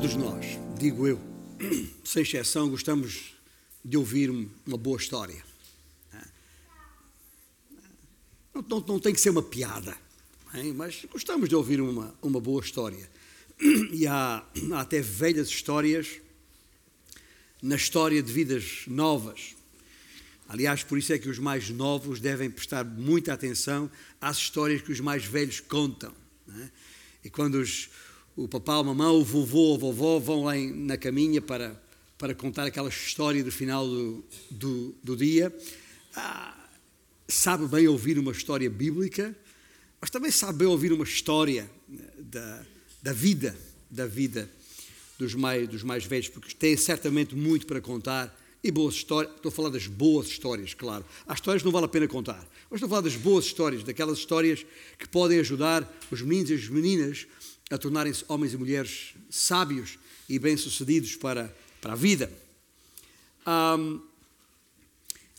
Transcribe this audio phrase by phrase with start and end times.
[0.00, 0.46] Todos nós,
[0.78, 1.20] digo eu,
[2.02, 3.34] sem exceção, gostamos
[3.84, 5.44] de ouvir uma boa história.
[8.54, 9.94] Não, não, não tem que ser uma piada,
[10.54, 10.72] hein?
[10.72, 13.10] mas gostamos de ouvir uma, uma boa história.
[13.92, 14.42] E há,
[14.72, 16.18] há até velhas histórias
[17.62, 19.54] na história de vidas novas.
[20.48, 24.92] Aliás, por isso é que os mais novos devem prestar muita atenção às histórias que
[24.92, 26.14] os mais velhos contam.
[26.48, 26.70] É?
[27.24, 27.90] E quando os,
[28.44, 31.78] o papá, a mamã, o vovô, a vovó vão lá na caminha para,
[32.16, 35.54] para contar aquela história do final do, do, do dia,
[36.16, 36.56] ah,
[37.28, 39.36] sabe bem ouvir uma história bíblica,
[40.00, 41.70] mas também sabe bem ouvir uma história
[42.18, 42.62] da,
[43.02, 43.54] da vida,
[43.90, 44.48] da vida
[45.18, 48.34] dos mais, dos mais velhos, porque têm certamente muito para contar
[48.64, 49.34] e boas histórias.
[49.36, 51.04] Estou a falar das boas histórias, claro.
[51.26, 53.84] Há histórias que não vale a pena contar, mas estou a falar das boas histórias,
[53.84, 54.64] daquelas histórias
[54.98, 57.26] que podem ajudar os meninos e as meninas
[57.70, 59.96] a tornarem-se homens e mulheres sábios
[60.28, 62.30] e bem-sucedidos para, para a vida.
[63.46, 64.00] Um,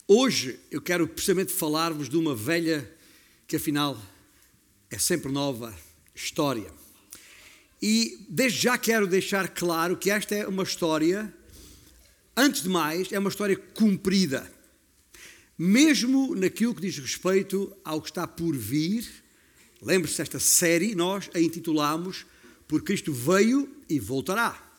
[0.08, 2.90] hoje eu quero precisamente falar-vos de uma velha
[3.46, 4.00] que afinal
[4.90, 5.76] é sempre nova
[6.14, 6.72] história.
[7.82, 11.32] E desde já quero deixar claro que esta é uma história,
[12.34, 14.50] antes de mais, é uma história cumprida.
[15.58, 19.21] Mesmo naquilo que diz respeito ao que está por vir,
[19.82, 22.24] lembre-se desta série, nós a intitulamos
[22.68, 24.72] Por Cristo veio e voltará.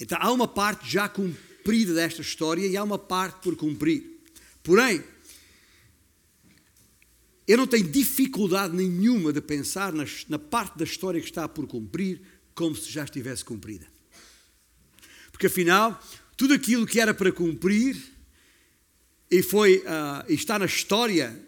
[0.00, 4.20] Então há uma parte já cumprida desta história e há uma parte por cumprir.
[4.62, 5.04] Porém,
[7.46, 9.92] eu não tenho dificuldade nenhuma de pensar
[10.28, 12.20] na parte da história que está por cumprir
[12.54, 13.86] como se já estivesse cumprida.
[15.30, 16.02] Porque afinal,
[16.36, 17.96] tudo aquilo que era para cumprir
[19.30, 21.38] e foi uh, está na história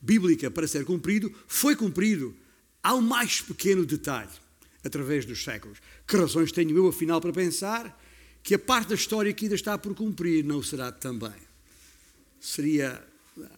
[0.00, 2.34] bíblica para ser cumprido, foi cumprido
[2.82, 4.30] ao mais pequeno detalhe,
[4.84, 5.78] através dos séculos.
[6.06, 8.00] Que razões tenho eu, afinal, para pensar
[8.42, 11.34] que a parte da história que ainda está por cumprir não será também?
[12.40, 13.02] Seria
[13.38, 13.48] ah,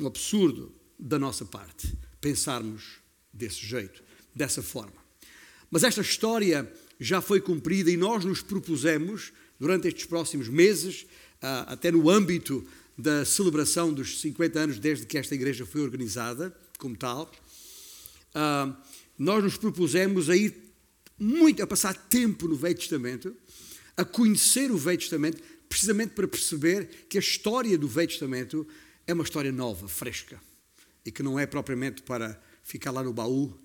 [0.00, 2.98] um absurdo da nossa parte pensarmos
[3.32, 4.02] desse jeito,
[4.34, 5.06] dessa forma.
[5.70, 11.06] Mas esta história já foi cumprida e nós nos propusemos, durante estes próximos meses,
[11.40, 12.66] até no âmbito
[12.96, 17.30] da celebração dos 50 anos desde que esta igreja foi organizada, como tal,
[18.38, 18.76] ah,
[19.18, 20.54] nós nos propusemos a ir
[21.18, 23.34] muito, a passar tempo no Velho Testamento,
[23.96, 28.68] a conhecer o Velho Testamento, precisamente para perceber que a história do Velho Testamento
[29.06, 30.38] é uma história nova, fresca,
[31.02, 33.58] e que não é propriamente para ficar lá no baú uh,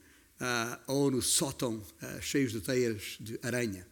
[0.88, 3.86] ou no sótão uh, cheios de teias de aranha.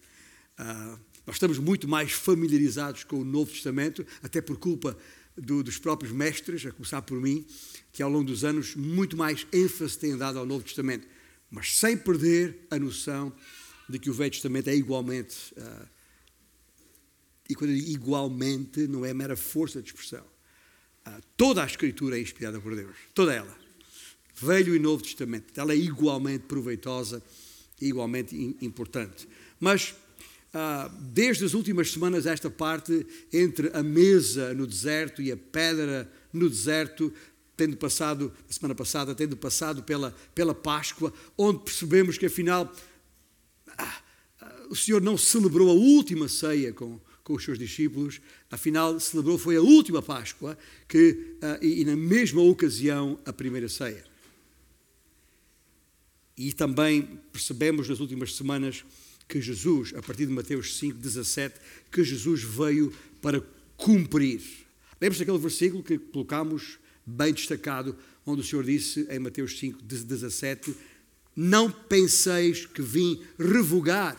[0.57, 0.97] Uh,
[1.27, 4.97] nós estamos muito mais familiarizados com o Novo Testamento, até por culpa
[5.39, 7.45] do, dos próprios mestres, a começar por mim,
[7.91, 11.07] que ao longo dos anos muito mais ênfase têm dado ao Novo Testamento,
[11.49, 13.33] mas sem perder a noção
[13.87, 15.53] de que o Velho Testamento é igualmente.
[15.57, 15.87] Uh,
[17.49, 20.23] e quando eu digo igualmente, não é mera força de expressão.
[21.07, 23.57] Uh, toda a Escritura é inspirada por Deus, toda ela.
[24.35, 25.59] Velho e Novo Testamento.
[25.59, 27.21] Ela é igualmente proveitosa
[27.81, 29.27] e igualmente importante.
[29.59, 29.95] Mas
[30.53, 36.11] ah, desde as últimas semanas, esta parte entre a mesa no deserto e a pedra
[36.33, 37.13] no deserto,
[37.55, 42.73] tendo passado, a semana passada, tendo passado pela, pela Páscoa, onde percebemos que afinal
[43.77, 44.01] ah,
[44.41, 49.37] ah, o Senhor não celebrou a última ceia com, com os seus discípulos, afinal celebrou
[49.37, 54.03] foi a última Páscoa que, e, e na mesma ocasião a primeira ceia.
[56.35, 58.83] E também percebemos nas últimas semanas
[59.29, 61.55] que Jesus, a partir de Mateus 5, 17,
[61.91, 62.91] que Jesus veio
[63.21, 63.41] para
[63.77, 64.41] cumprir.
[64.99, 67.95] Lembra-se daquele versículo que colocámos bem destacado,
[68.25, 70.75] onde o Senhor disse em Mateus 5, 17:
[71.35, 74.17] Não penseis que vim revogar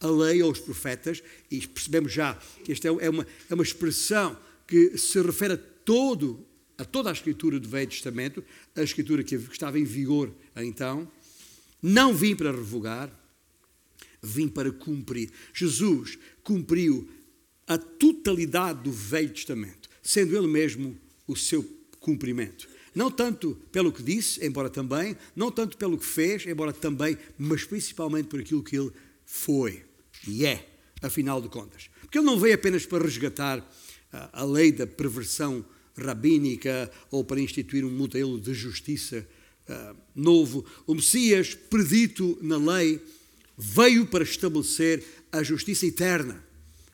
[0.00, 2.34] a lei ou os profetas, e percebemos já
[2.64, 4.36] que esta é uma, é uma expressão
[4.66, 6.44] que se refere a todo
[6.78, 8.42] a toda a escritura do Velho Testamento,
[8.76, 11.10] a escritura que estava em vigor então,
[11.82, 13.10] não vim para revogar,
[14.22, 15.30] vim para cumprir.
[15.52, 17.08] Jesus cumpriu
[17.66, 21.62] a totalidade do Velho Testamento, sendo ele mesmo o seu
[22.00, 22.68] cumprimento.
[22.94, 27.64] Não tanto pelo que disse, embora também, não tanto pelo que fez, embora também, mas
[27.64, 28.90] principalmente por aquilo que ele
[29.24, 29.84] foi
[30.26, 30.68] e é,
[31.02, 31.90] afinal de contas.
[32.00, 33.64] Porque ele não veio apenas para resgatar
[34.32, 35.64] a lei da perversão
[35.96, 39.26] rabínica ou para instituir um modelo de justiça
[39.68, 40.64] uh, novo.
[40.86, 43.00] O Messias, predito na lei,
[43.58, 46.44] veio para estabelecer a justiça eterna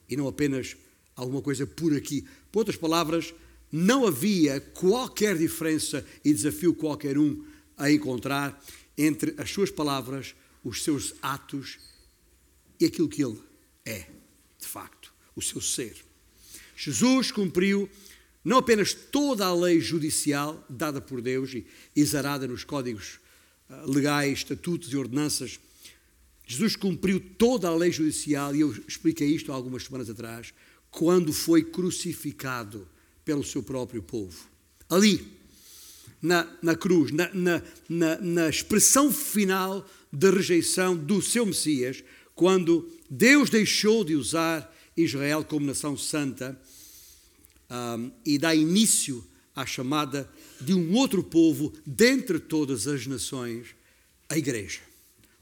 [0.08, 0.76] e não apenas
[1.14, 2.26] alguma coisa por aqui.
[2.50, 3.34] Por outras palavras,
[3.70, 7.44] não havia qualquer diferença e desafio qualquer um
[7.76, 8.64] a encontrar
[8.96, 11.78] entre as suas palavras, os seus atos
[12.80, 13.38] e aquilo que ele
[13.84, 14.06] é,
[14.58, 15.96] de facto, o seu ser.
[16.76, 17.88] Jesus cumpriu
[18.44, 21.66] não apenas toda a lei judicial dada por Deus e
[21.96, 23.18] exarada nos códigos
[23.68, 25.58] ah, legais, estatutos e ordenanças,
[26.46, 30.52] Jesus cumpriu toda a lei judicial, e eu expliquei isto algumas semanas atrás,
[30.90, 32.86] quando foi crucificado
[33.24, 34.46] pelo seu próprio povo.
[34.88, 35.26] Ali,
[36.20, 42.04] na, na cruz, na, na, na, na expressão final da rejeição do seu Messias,
[42.34, 46.58] quando Deus deixou de usar Israel como nação santa
[47.70, 49.24] um, e dá início
[49.54, 50.30] à chamada
[50.60, 53.68] de um outro povo dentre todas as nações,
[54.28, 54.80] a igreja,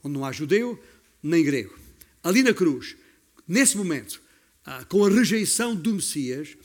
[0.03, 0.79] onde não há judeu
[1.23, 1.73] nem grego.
[2.21, 2.95] Ali na cruz,
[3.47, 4.21] nesse momento,
[4.67, 6.57] uh, com a rejeição do Messias,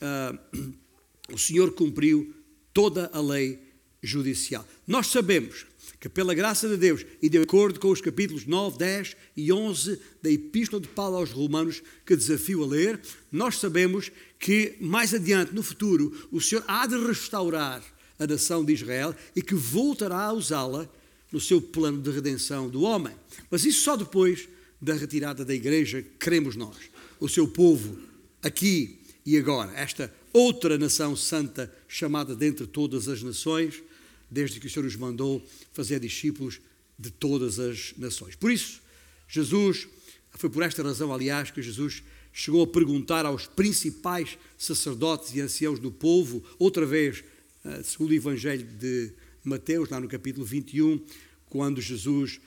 [0.00, 0.72] uh,
[1.32, 2.34] o Senhor cumpriu
[2.72, 3.70] toda a lei
[4.02, 4.66] judicial.
[4.86, 5.66] Nós sabemos
[5.98, 10.00] que, pela graça de Deus e de acordo com os capítulos 9, 10 e 11
[10.22, 13.00] da Epístola de Paulo aos Romanos, que desafio a ler,
[13.30, 17.82] nós sabemos que mais adiante, no futuro, o Senhor há de restaurar
[18.18, 20.90] a nação de Israel e que voltará a usá-la
[21.32, 23.14] no seu plano de redenção do homem.
[23.50, 24.48] Mas isso só depois
[24.80, 26.76] da retirada da igreja, queremos nós,
[27.18, 27.98] o seu povo,
[28.42, 33.82] aqui e agora, esta outra nação santa chamada dentre todas as nações,
[34.30, 36.60] desde que o Senhor os mandou fazer discípulos
[36.98, 38.34] de todas as nações.
[38.34, 38.80] Por isso,
[39.28, 39.86] Jesus,
[40.32, 42.02] foi por esta razão, aliás, que Jesus
[42.32, 47.24] chegou a perguntar aos principais sacerdotes e anciãos do povo, outra vez,
[47.64, 49.12] eh, segundo o Evangelho de
[49.44, 51.04] Mateus, lá no capítulo 21,
[51.48, 52.40] quando Jesus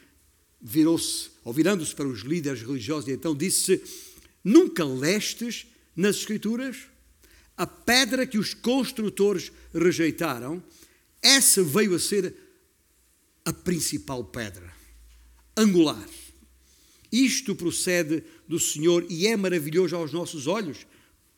[0.62, 3.82] virou-se, ou virando-se para os líderes religiosos, e então disse:
[4.44, 6.78] Nunca lestes nas Escrituras
[7.56, 10.64] a pedra que os construtores rejeitaram
[11.24, 12.36] essa veio a ser
[13.46, 14.74] a principal pedra,
[15.56, 16.06] angular.
[17.10, 20.86] Isto procede do Senhor e é maravilhoso aos nossos olhos?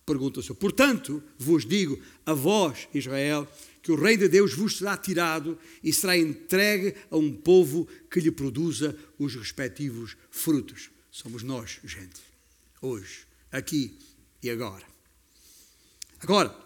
[0.06, 0.56] Pergunta o Senhor.
[0.56, 3.48] Portanto, vos digo, a vós, Israel,
[3.86, 8.20] que o Rei de Deus vos será tirado e será entregue a um povo que
[8.20, 10.90] lhe produza os respectivos frutos.
[11.12, 12.20] Somos nós, gente,
[12.82, 13.96] hoje, aqui
[14.42, 14.84] e agora.
[16.20, 16.58] Agora,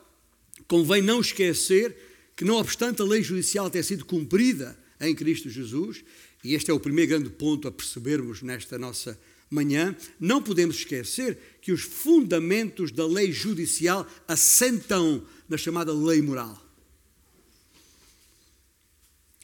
[0.66, 1.94] convém não esquecer
[2.38, 6.06] que, não obstante a lei judicial ter sido cumprida em Cristo Jesus,
[6.42, 9.20] e este é o primeiro grande ponto a percebermos nesta nossa
[9.52, 16.69] manhã, não podemos esquecer que os fundamentos da lei judicial assentam na chamada lei moral.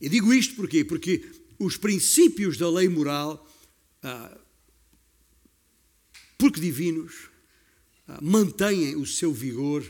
[0.01, 0.83] E digo isto porquê?
[0.83, 1.25] Porque
[1.57, 3.47] os princípios da lei moral,
[4.03, 4.38] ah,
[6.38, 7.30] porque divinos,
[8.07, 9.83] ah, mantêm o seu vigor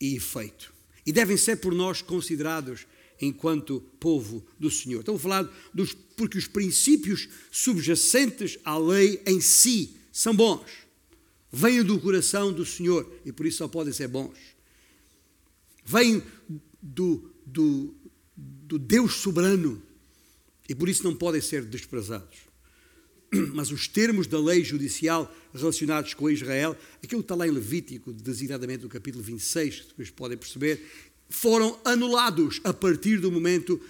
[0.00, 0.74] e efeito
[1.06, 2.86] e devem ser por nós considerados
[3.20, 5.00] enquanto povo do Senhor.
[5.00, 10.86] Estamos falar dos porque os princípios subjacentes à lei em si são bons.
[11.52, 14.36] Vêm do coração do Senhor e por isso só podem ser bons.
[15.84, 16.22] Vêm
[16.82, 17.94] do, do,
[18.36, 19.82] do Deus soberano
[20.68, 22.38] e por isso não podem ser desprezados.
[23.54, 28.12] Mas os termos da lei judicial relacionados com Israel, aquilo que está lá em Levítico,
[28.12, 30.84] designadamente no capítulo 26, que depois podem perceber,
[31.28, 33.80] foram anulados a partir do momento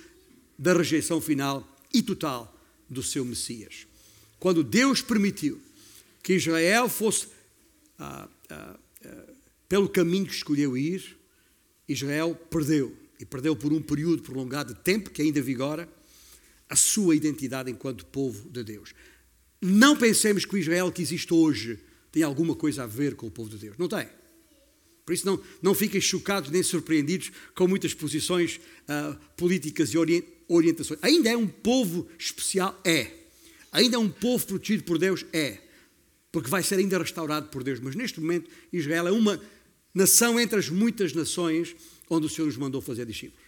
[0.58, 2.54] da rejeição final e total
[2.88, 3.86] do seu Messias.
[4.38, 5.60] Quando Deus permitiu
[6.22, 7.28] que Israel fosse
[7.98, 9.32] ah, ah, ah,
[9.68, 11.16] pelo caminho que escolheu ir,
[11.88, 15.88] Israel perdeu, e perdeu por um período prolongado de tempo, que ainda vigora,
[16.68, 18.94] a sua identidade enquanto povo de Deus.
[19.60, 21.78] Não pensemos que o Israel que existe hoje
[22.12, 23.76] tem alguma coisa a ver com o povo de Deus.
[23.78, 24.06] Não tem.
[25.04, 30.98] Por isso, não, não fiquem chocados nem surpreendidos com muitas posições uh, políticas e orientações.
[31.00, 32.78] Ainda é um povo especial?
[32.84, 33.12] É.
[33.70, 35.24] Ainda é um povo protegido por Deus?
[35.32, 35.58] É.
[36.32, 37.78] Porque vai ser ainda restaurado por Deus.
[37.78, 39.40] Mas neste momento, Israel é uma
[39.96, 41.74] nação entre as muitas nações
[42.10, 43.46] onde o Senhor nos mandou fazer discípulos.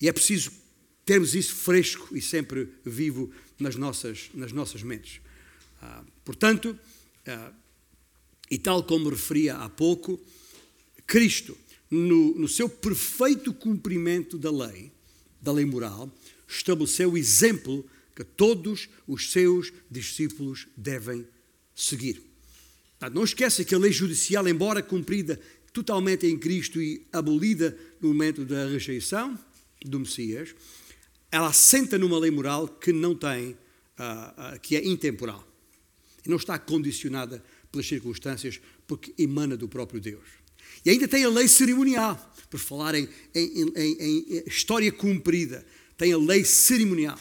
[0.00, 0.52] E é preciso
[1.04, 5.20] termos isso fresco e sempre vivo nas nossas, nas nossas mentes.
[5.82, 6.78] Ah, portanto,
[7.26, 7.52] ah,
[8.48, 10.20] e tal como referia há pouco,
[11.08, 11.58] Cristo,
[11.90, 14.92] no, no seu perfeito cumprimento da lei,
[15.42, 16.08] da lei moral,
[16.46, 21.26] estabeleceu o exemplo que todos os seus discípulos devem
[21.74, 22.33] seguir.
[23.10, 25.40] Não esqueça que a lei judicial, embora cumprida
[25.72, 29.38] totalmente em Cristo e abolida no momento da rejeição
[29.84, 30.54] do Messias,
[31.30, 35.46] ela assenta numa lei moral que não tem, uh, uh, que é intemporal.
[36.24, 37.42] E não está condicionada
[37.72, 40.24] pelas circunstâncias, porque emana do próprio Deus.
[40.84, 45.66] E ainda tem a lei cerimonial, por falar em, em, em, em história cumprida.
[45.96, 47.18] Tem a lei cerimonial.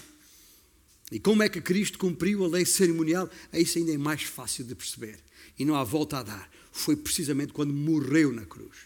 [1.11, 3.29] E como é que Cristo cumpriu a lei cerimonial?
[3.53, 5.19] Isso ainda é mais fácil de perceber.
[5.57, 6.49] E não há volta a dar.
[6.71, 8.77] Foi precisamente quando morreu na cruz.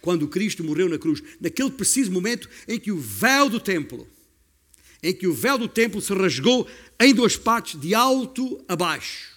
[0.00, 4.08] Quando Cristo morreu na cruz, naquele preciso momento em que o véu do templo,
[5.02, 6.66] em que o véu do templo se rasgou
[6.98, 9.36] em duas partes, de alto a baixo.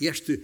[0.00, 0.42] E este,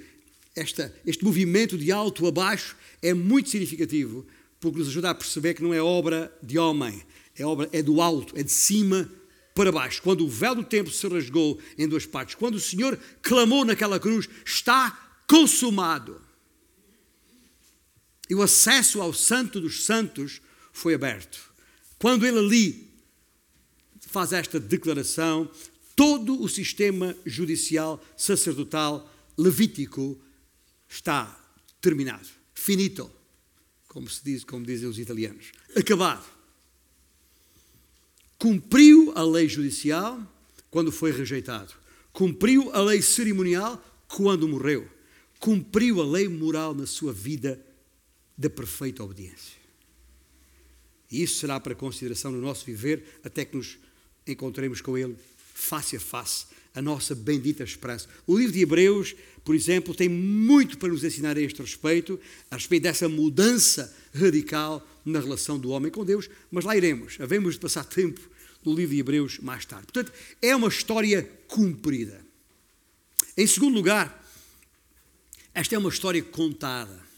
[0.54, 4.26] esta, este movimento de alto a baixo é muito significativo,
[4.60, 7.02] porque nos ajuda a perceber que não é obra de homem,
[7.36, 9.10] é obra é do alto, é de cima
[9.54, 10.02] para baixo.
[10.02, 13.98] Quando o véu do templo se rasgou em duas partes, quando o Senhor clamou naquela
[13.98, 16.20] cruz, está consumado.
[18.28, 20.40] E o acesso ao Santo dos Santos
[20.72, 21.52] foi aberto.
[21.98, 22.90] Quando ele ali
[24.00, 25.50] faz esta declaração,
[25.94, 30.20] todo o sistema judicial, sacerdotal, levítico
[30.88, 31.38] está
[31.80, 32.28] terminado.
[32.54, 33.10] Finito,
[33.88, 35.52] como se diz, como dizem os italianos.
[35.76, 36.39] Acabado.
[38.40, 40.18] Cumpriu a lei judicial
[40.70, 41.74] quando foi rejeitado.
[42.10, 44.88] Cumpriu a lei cerimonial quando morreu.
[45.38, 47.62] Cumpriu a lei moral na sua vida
[48.38, 49.60] da perfeita obediência.
[51.10, 53.78] E isso será para consideração no nosso viver até que nos
[54.26, 58.08] encontremos com Ele face a face, a nossa bendita esperança.
[58.26, 62.18] O livro de Hebreus, por exemplo, tem muito para nos ensinar a este respeito,
[62.50, 67.16] a respeito dessa mudança radical na relação do homem com Deus, mas lá iremos.
[67.20, 68.20] Havemos de passar tempo
[68.64, 69.86] no livro de Hebreus mais tarde.
[69.92, 72.20] Portanto, é uma história cumprida.
[73.36, 74.22] Em segundo lugar,
[75.54, 77.10] esta é uma história contada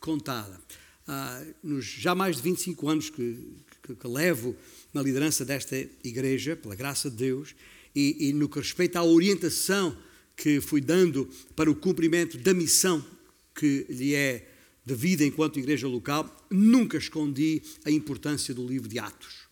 [0.00, 0.58] contada.
[1.06, 3.38] Ah, nos já mais de 25 anos que,
[3.82, 4.56] que, que, levo
[4.92, 7.54] na liderança desta igreja, pela graça de Deus,
[7.94, 9.96] e, e no que respeita à orientação
[10.36, 13.04] que fui dando para o cumprimento da missão
[13.54, 14.48] que lhe é
[14.84, 19.48] devida enquanto igreja local, nunca escondi a importância do livro de Atos.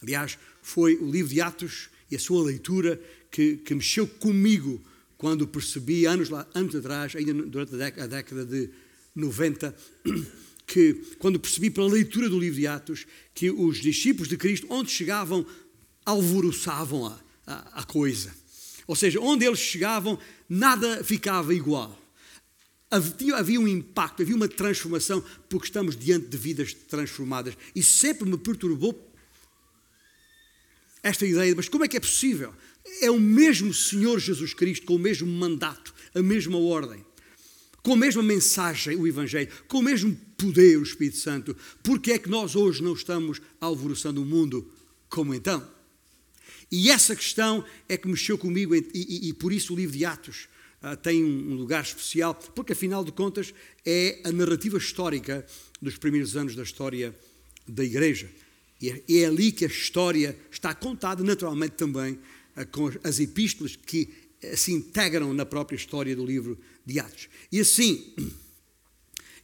[0.00, 3.00] Aliás, foi o livro de Atos e a sua leitura
[3.30, 4.80] que, que mexeu comigo
[5.16, 8.70] quando percebi, anos, lá, anos atrás, ainda durante a década de
[9.14, 9.74] 90,
[10.64, 14.90] que quando percebi pela leitura do livro de Atos que os discípulos de Cristo, onde
[14.90, 15.44] chegavam,
[16.04, 17.04] alvoroçavam
[17.48, 18.34] a, a, coisa.
[18.86, 21.98] Ou seja, onde eles chegavam, nada ficava igual.
[22.90, 27.54] Havia, havia, um impacto, havia uma transformação, porque estamos diante de vidas transformadas.
[27.74, 29.12] E sempre me perturbou
[31.02, 32.54] esta ideia, mas como é que é possível?
[33.00, 37.04] É o mesmo Senhor Jesus Cristo, com o mesmo mandato, a mesma ordem
[37.82, 42.18] com a mesma mensagem, o Evangelho, com o mesmo poder, o Espírito Santo, porque é
[42.18, 44.70] que nós hoje não estamos alvoroçando o mundo
[45.08, 45.66] como então?
[46.70, 50.04] E essa questão é que mexeu comigo, e, e, e por isso o livro de
[50.04, 50.48] Atos
[50.82, 55.46] uh, tem um lugar especial, porque afinal de contas é a narrativa histórica
[55.80, 57.14] dos primeiros anos da história
[57.66, 58.30] da Igreja.
[58.80, 63.74] E é, é ali que a história está contada, naturalmente também, uh, com as epístolas
[63.74, 64.08] que
[64.42, 67.28] uh, se integram na própria história do livro de Atos.
[67.50, 68.14] E assim,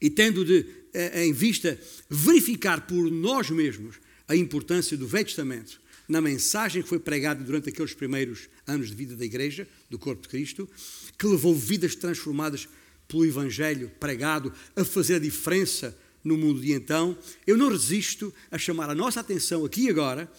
[0.00, 1.78] e tendo de, eh, em vista
[2.09, 3.97] verificar por nós mesmos
[4.28, 8.94] a importância do Velho Testamento na mensagem que foi pregada durante aqueles primeiros anos de
[8.94, 10.68] vida da Igreja, do Corpo de Cristo,
[11.18, 12.68] que levou vidas transformadas
[13.08, 18.56] pelo Evangelho pregado a fazer a diferença no mundo de então, eu não resisto a
[18.56, 20.30] chamar a nossa atenção aqui agora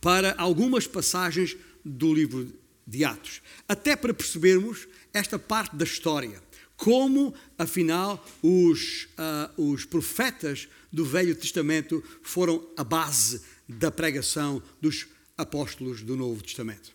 [0.00, 2.50] para algumas passagens do livro
[2.86, 6.42] de Atos, até para percebermos esta parte da história.
[6.76, 15.06] Como, afinal, os, uh, os profetas do Velho Testamento foram a base da pregação dos
[15.36, 16.94] apóstolos do Novo Testamento.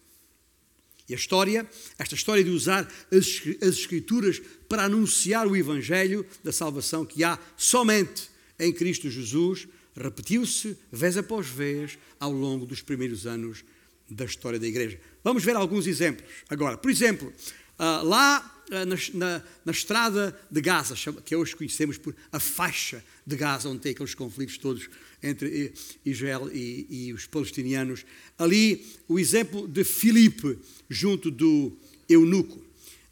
[1.07, 6.51] E a história, esta história de usar as, as Escrituras para anunciar o Evangelho da
[6.51, 13.27] salvação que há somente em Cristo Jesus, repetiu-se vez após vez ao longo dos primeiros
[13.27, 13.63] anos
[14.09, 14.99] da história da Igreja.
[15.23, 16.77] Vamos ver alguns exemplos agora.
[16.77, 17.33] Por exemplo,
[17.77, 23.35] ah, lá na, na, na, estrada de Gaza, que hoje conhecemos por a faixa de
[23.35, 24.89] Gaza, onde tem aqueles conflitos todos
[25.21, 25.73] entre
[26.05, 28.05] Israel e, e os palestinianos.
[28.37, 30.57] Ali, o exemplo de Filipe
[30.89, 32.63] junto do eunuco.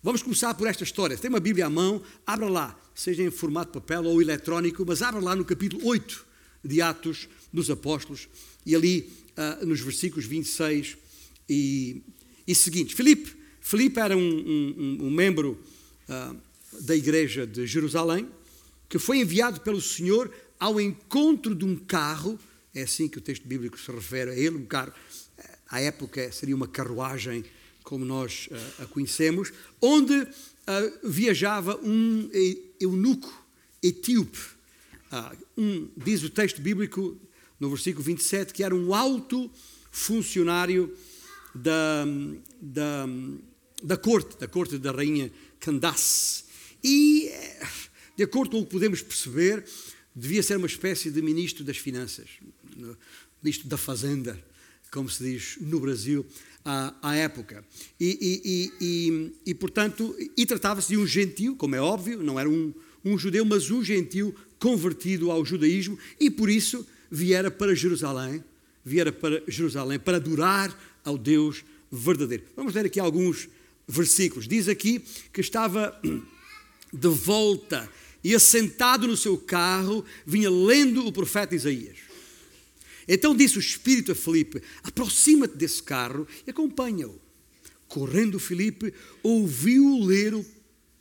[0.02, 1.18] Vamos começar por esta história.
[1.18, 5.20] Tem uma Bíblia à mão, abra lá, seja em formato papel ou eletrónico, mas abra
[5.20, 6.26] lá no capítulo 8
[6.64, 8.30] de Atos dos Apóstolos
[8.66, 9.10] e ali
[9.62, 10.98] uh, nos versículos 26
[11.50, 12.02] e,
[12.48, 12.96] e seguintes.
[12.96, 15.60] Filipe Filipe era um, um, um membro
[16.08, 16.36] uh,
[16.82, 18.28] da igreja de Jerusalém
[18.88, 22.40] que foi enviado pelo Senhor ao encontro de um carro,
[22.74, 24.92] é assim que o texto bíblico se refere a ele, um carro,
[25.38, 27.46] eh, à época seria uma carruagem
[27.84, 30.28] como nós uh, a conhecemos, onde uh,
[31.04, 32.30] viajava um
[32.80, 33.32] eunuco
[33.82, 34.40] etíope.
[35.58, 37.18] Um, diz o texto bíblico
[37.60, 39.50] no versículo 27 que era um alto
[39.92, 40.96] funcionário
[41.54, 42.06] da,
[42.62, 43.08] da,
[43.84, 46.44] da corte, da corte da rainha Candace.
[46.84, 47.32] E,
[48.16, 49.66] de acordo com o que podemos perceber,
[50.16, 52.30] devia ser uma espécie de ministro das finanças,
[53.42, 54.42] ministro da fazenda,
[54.92, 56.26] como se diz no Brasil
[56.66, 57.64] à, à época.
[58.00, 62.50] E, e, e, e portanto, e tratava-se de um gentil, como é óbvio, não era
[62.50, 68.44] um, um judeu, mas um gentil convertido ao judaísmo, e por isso viera para Jerusalém,
[68.84, 72.44] viera para Jerusalém para adorar ao Deus verdadeiro.
[72.56, 73.48] Vamos ler aqui alguns
[73.90, 74.48] versículos.
[74.48, 75.04] Diz aqui
[75.34, 76.00] que estava
[76.94, 77.90] de volta
[78.24, 81.98] e assentado no seu carro, vinha lendo o profeta Isaías.
[83.08, 87.20] Então disse o Espírito a Filipe: aproxima-te desse carro e acompanha-o.
[87.88, 88.94] Correndo Filipe,
[89.24, 90.46] ouviu ler o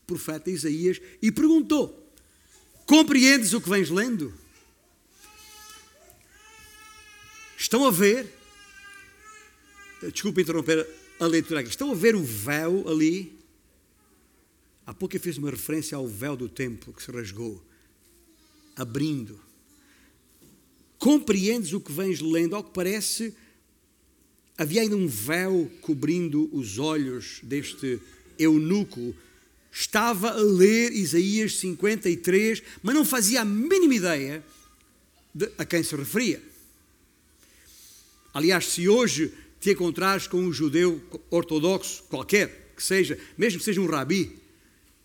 [0.07, 2.11] profeta Isaías e perguntou:
[2.87, 4.33] Compreendes o que vens lendo?
[7.59, 8.33] Estão a ver?
[10.01, 11.71] Desculpe interromper a leitura aqui.
[11.71, 13.37] Estão a ver o véu ali?
[14.87, 17.63] Há pouco eu fiz uma referência ao véu do templo que se rasgou,
[18.75, 19.39] abrindo.
[20.99, 22.57] Compreendes o que vens lendo?
[22.57, 23.35] Ao que parece,
[24.57, 28.01] havia ainda um véu cobrindo os olhos deste
[28.39, 29.15] eunuco.
[29.71, 34.45] Estava a ler Isaías 53, mas não fazia a mínima ideia
[35.35, 36.43] de a quem se referia.
[38.33, 41.01] Aliás, se hoje te encontrares com um judeu
[41.31, 44.37] ortodoxo qualquer, que seja, mesmo que seja um rabi,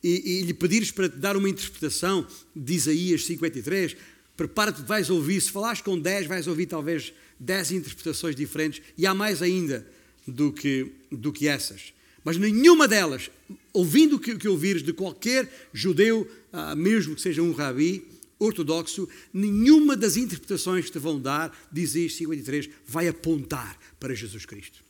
[0.03, 3.95] e, e lhe pedires para te dar uma interpretação de Isaías 53,
[4.35, 9.13] prepara-te, vais ouvir, se falares com 10, vais ouvir talvez 10 interpretações diferentes, e há
[9.13, 9.87] mais ainda
[10.27, 11.93] do que, do que essas.
[12.23, 13.29] Mas nenhuma delas,
[13.73, 18.05] ouvindo o que, que ouvires de qualquer judeu, ah, mesmo que seja um rabi
[18.43, 24.45] ortodoxo, nenhuma das interpretações que te vão dar, diz Isaías 53, vai apontar para Jesus
[24.45, 24.83] Cristo.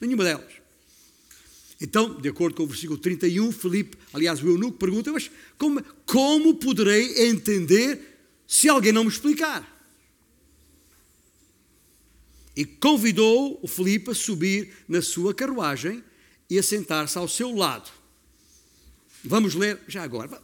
[0.00, 0.64] Nenhuma delas.
[1.80, 6.54] Então, de acordo com o versículo 31, Felipe, aliás, o eunuco pergunta: Mas como, como
[6.54, 8.00] poderei entender
[8.46, 9.70] se alguém não me explicar?
[12.56, 16.04] E convidou o Felipe a subir na sua carruagem
[16.48, 17.90] e a sentar-se ao seu lado.
[19.24, 20.40] Vamos ler já agora.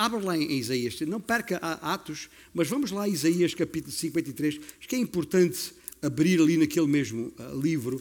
[0.00, 4.58] Abra lá em Isaías, não perca Atos, mas vamos lá Isaías capítulo 53.
[4.78, 8.00] Acho que é importante abrir ali naquele mesmo ah, livro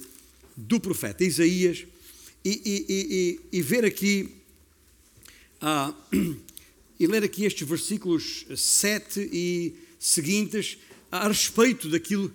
[0.56, 1.86] do profeta Isaías
[2.46, 4.30] e, e, e, e ver aqui
[5.60, 5.94] ah,
[6.98, 10.78] e ler aqui estes versículos 7 e seguintes
[11.12, 12.34] a respeito daquilo,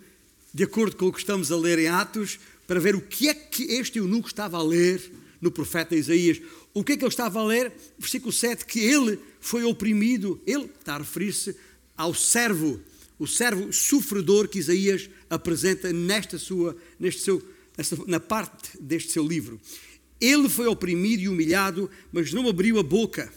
[0.53, 3.33] de acordo com o que estamos a ler em Atos, para ver o que é
[3.33, 6.39] que este eunuco estava a ler no profeta Isaías.
[6.75, 7.71] O que é que ele estava a ler?
[7.97, 11.55] Versículo 7, que ele foi oprimido, ele está a referir-se
[11.95, 12.81] ao servo,
[13.17, 17.41] o servo sofredor que Isaías apresenta nesta sua, neste seu,
[17.77, 19.57] nesta, na parte deste seu livro.
[20.19, 23.31] Ele foi oprimido e humilhado, mas não abriu a boca.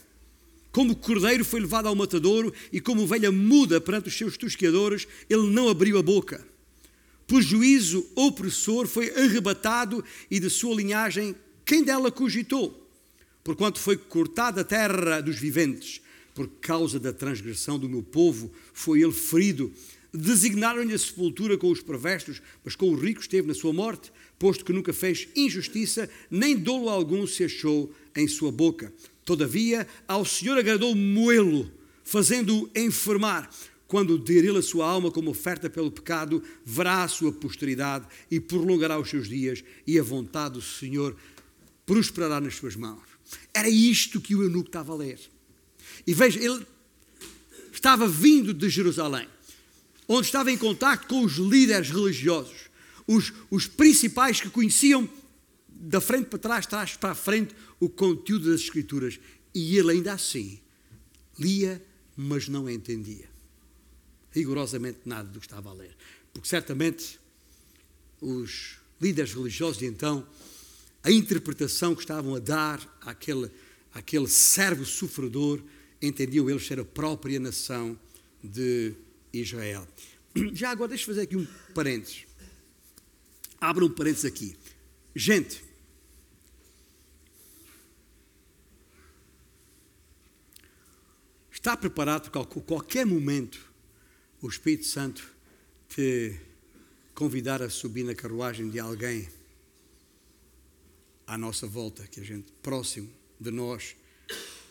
[0.72, 5.48] Como cordeiro foi levado ao matadouro e como ovelha muda perante os seus tosqueadores, ele
[5.48, 6.44] não abriu a boca.
[7.24, 12.87] Por juízo opressor foi arrebatado e de sua linhagem quem dela cogitou?
[13.48, 16.02] Porquanto foi cortada a terra dos viventes,
[16.34, 19.72] por causa da transgressão do meu povo, foi ele ferido.
[20.12, 24.66] Designaram-lhe a sepultura com os perversos, mas com os ricos esteve na sua morte posto
[24.66, 28.92] que nunca fez injustiça, nem dolo algum se achou em sua boca.
[29.24, 31.70] Todavia, ao Senhor agradou moê-lo,
[32.04, 33.48] fazendo-o enfermar.
[33.86, 38.38] Quando der ele a sua alma como oferta pelo pecado, verá a sua posteridade e
[38.40, 41.16] prolongará os seus dias, e a vontade do Senhor
[41.86, 43.17] prosperará nas suas mãos.
[43.52, 45.20] Era isto que o eunuco estava a ler.
[46.06, 46.66] E veja, ele
[47.72, 49.28] estava vindo de Jerusalém,
[50.06, 52.68] onde estava em contato com os líderes religiosos
[53.08, 55.08] os, os principais que conheciam
[55.66, 59.18] da frente para trás, trás para a frente, o conteúdo das Escrituras.
[59.54, 60.60] E ele ainda assim
[61.38, 61.82] lia,
[62.14, 63.26] mas não entendia
[64.30, 65.96] rigorosamente nada do que estava a ler.
[66.34, 67.18] Porque certamente
[68.20, 70.26] os líderes religiosos de então,
[71.08, 73.50] a interpretação que estavam a dar àquele,
[73.94, 75.58] àquele servo sofredor,
[76.02, 77.98] entendiam eles ser a própria nação
[78.44, 78.92] de
[79.32, 79.88] Israel.
[80.52, 82.26] Já agora, deixa eu fazer aqui um parênteses.
[83.58, 84.54] Abra um parênteses aqui.
[85.16, 85.64] Gente,
[91.50, 93.58] está preparado para qualquer momento
[94.42, 95.26] o Espírito Santo
[95.88, 96.38] te
[97.14, 99.37] convidar a subir na carruagem de alguém
[101.28, 103.94] à nossa volta, que a gente próximo de nós,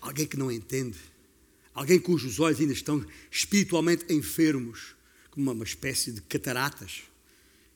[0.01, 0.97] alguém que não entende,
[1.73, 4.95] alguém cujos olhos ainda estão espiritualmente enfermos,
[5.31, 7.03] como uma espécie de cataratas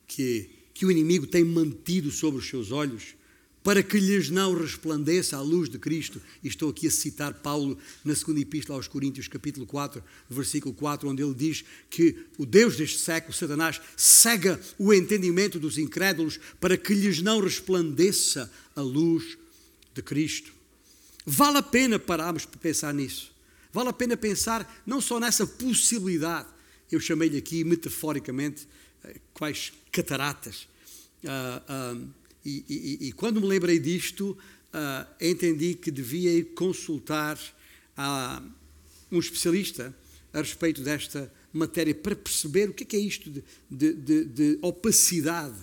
[0.06, 3.15] que que o inimigo tem mantido sobre os seus olhos,
[3.63, 6.21] para que lhes não resplandeça a luz de Cristo.
[6.43, 11.10] E estou aqui a citar Paulo na segunda epístola aos Coríntios, capítulo 4, versículo 4,
[11.10, 16.78] onde ele diz que o Deus deste século, Satanás, cega o entendimento dos incrédulos para
[16.78, 19.38] que lhes não resplandeça a luz
[19.93, 20.52] de Cristo.
[21.26, 23.32] Vale a pena pararmos para pensar nisso.
[23.71, 26.47] Vale a pena pensar não só nessa possibilidade,
[26.91, 28.67] eu chamei-lhe aqui metaforicamente
[29.04, 30.67] eh, quais cataratas.
[31.24, 34.38] Uh, uh, e, e, quando me lembrei disto,
[34.74, 37.40] uh, entendi que devia ir consultar
[37.96, 38.42] a
[39.12, 39.96] um especialista
[40.34, 44.26] a respeito desta matéria para perceber o que é, que é isto de, de, de,
[44.26, 45.60] de, opacidade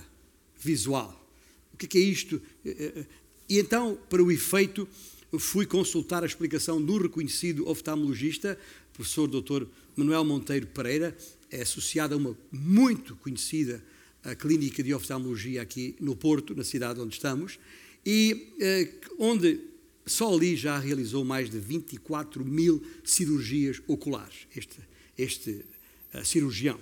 [0.60, 1.28] visual.
[1.72, 2.40] O que é, que é isto?
[2.64, 4.86] E então, para o efeito,
[5.38, 8.58] fui consultar a explicação do reconhecido oftalmologista,
[8.92, 9.64] professor Dr.
[9.96, 11.16] Manuel Monteiro Pereira,
[11.50, 13.82] é associado a uma muito conhecida
[14.24, 17.58] a clínica de oftalmologia aqui no Porto, na cidade onde estamos,
[18.04, 19.60] e eh, onde
[20.08, 24.78] só ali já realizou mais de 24 mil cirurgias oculares, este,
[25.16, 25.64] este
[26.14, 26.78] uh, cirurgião.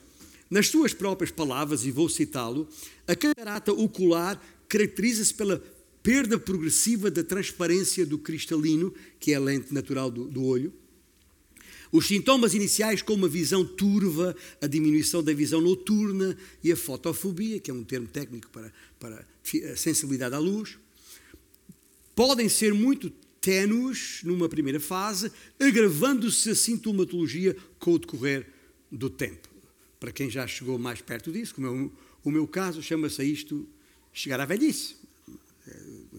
[0.48, 2.68] Nas suas próprias palavras, e vou citá-lo,
[3.06, 5.62] a catarata ocular caracteriza-se pela
[6.02, 10.72] perda progressiva da transparência do cristalino, que é a lente natural do, do olho,
[11.92, 17.60] os sintomas iniciais, como a visão turva, a diminuição da visão noturna e a fotofobia,
[17.60, 19.26] que é um termo técnico para, para
[19.72, 20.78] a sensibilidade à luz,
[22.14, 28.46] podem ser muito ténues numa primeira fase, agravando-se a sintomatologia com o decorrer
[28.90, 29.48] do tempo.
[30.00, 31.92] Para quem já chegou mais perto disso, como é o,
[32.24, 33.66] o meu caso, chama-se isto
[34.12, 34.96] chegar à velhice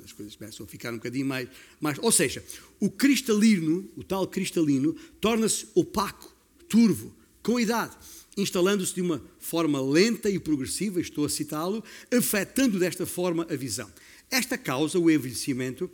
[0.07, 1.97] as coisas começam a ficar um bocadinho mais, mais.
[2.01, 2.43] Ou seja,
[2.79, 6.33] o cristalino, o tal cristalino, torna-se opaco,
[6.69, 7.95] turvo, com a idade,
[8.37, 13.91] instalando-se de uma forma lenta e progressiva, estou a citá-lo, afetando desta forma a visão.
[14.31, 15.89] Esta causa, o envelhecimento,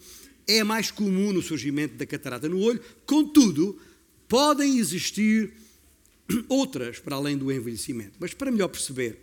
[0.47, 3.79] é mais comum no surgimento da catarata no olho, contudo,
[4.27, 5.53] podem existir
[6.47, 8.13] outras para além do envelhecimento.
[8.19, 9.19] Mas para melhor perceber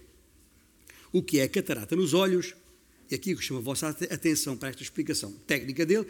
[1.12, 2.55] o que é catarata nos olhos,
[3.11, 6.07] e aqui chamo a vossa atenção para esta explicação técnica dele,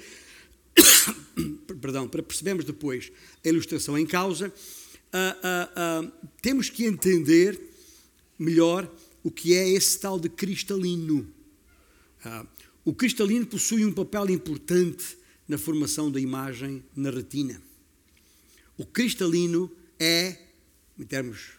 [1.80, 3.10] perdão, para percebermos depois
[3.44, 7.58] a ilustração em causa, uh, uh, uh, temos que entender
[8.38, 8.90] melhor
[9.22, 11.26] o que é esse tal de cristalino.
[12.84, 15.16] o cristalino possui um papel importante
[15.48, 17.62] na formação da imagem na retina.
[18.76, 20.38] O cristalino é,
[20.98, 21.52] em termos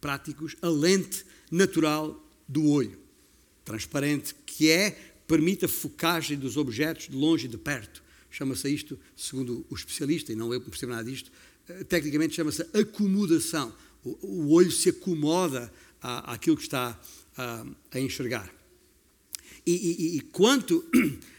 [0.00, 3.01] práticos, a lente natural do olho,
[3.64, 8.02] transparente, que é, permite a focagem dos objetos de longe e de perto.
[8.30, 11.30] Chama-se isto, segundo o especialista, e não eu percebo nada disto,
[11.68, 13.74] eh, tecnicamente chama-se acomodação.
[14.04, 16.98] O, o, olho se acomoda à, àquilo que está
[17.36, 18.52] a, a enxergar.
[19.66, 20.84] E, e, e quanto,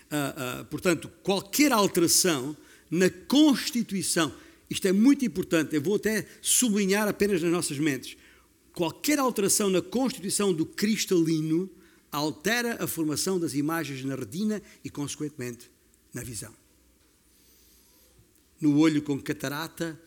[0.69, 2.55] portanto, qualquer alteração
[2.89, 4.33] na constituição,
[4.69, 8.15] isto é muito importante, eu vou até sublinhar apenas nas nossas mentes,
[8.71, 11.69] qualquer alteração na constituição do cristalino
[12.17, 15.69] altera a formação das imagens na retina e, consequentemente,
[16.13, 16.53] na visão.
[18.61, 19.99] No olho com catarata,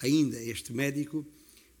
[0.00, 1.26] ainda este médico,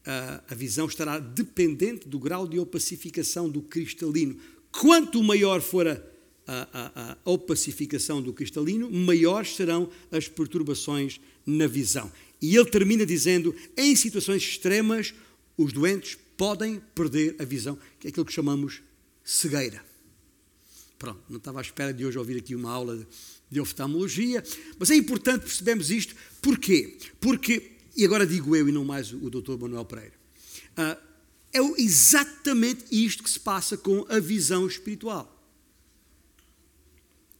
[0.04, 4.36] a visão estará dependente do grau de opacificação do cristalino.
[4.70, 6.02] Quanto maior for a,
[6.46, 12.10] a, a, opacificação do cristalino, maiores serão as perturbações na visão.
[12.42, 15.14] E ele termina dizendo: em situações extremas,
[15.56, 18.82] os doentes podem perder a visão, que é aquilo que chamamos
[19.24, 19.82] cegueira.
[20.98, 23.06] Pronto, não estava à espera de hoje ouvir aqui uma aula
[23.50, 24.42] de, oftalmologia,
[24.78, 26.14] mas é importante percebermos isto.
[26.42, 26.98] Porquê?
[27.20, 29.56] Porque, e agora digo eu e não mais o, Dr.
[29.58, 30.14] Manuel Pereira,
[30.78, 31.14] uh,
[31.52, 35.30] é exatamente isto que se passa com a visão espiritual.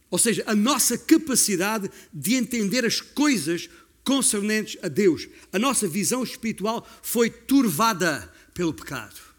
[0.09, 3.69] Ou seja, a nossa capacidade de entender as coisas
[4.05, 5.27] concernentes a Deus.
[5.51, 9.34] A nossa visão espiritual foi turvada pelo pecado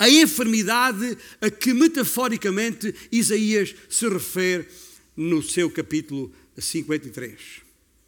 [0.00, 4.66] a enfermidade a que metaforicamente Isaías se refere
[5.14, 7.38] no seu capítulo 53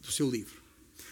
[0.01, 0.55] do seu livro.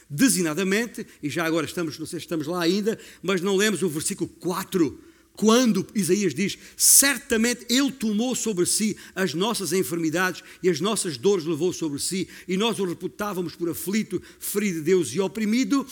[0.08, 3.88] Designadamente, e já agora estamos, não sei se estamos lá ainda, mas não lemos o
[3.90, 4.98] versículo 4,
[5.34, 11.44] quando Isaías diz: Certamente Ele tomou sobre si as nossas enfermidades e as nossas dores
[11.44, 15.86] levou sobre si, e nós o reputávamos por aflito, ferido de Deus e oprimido.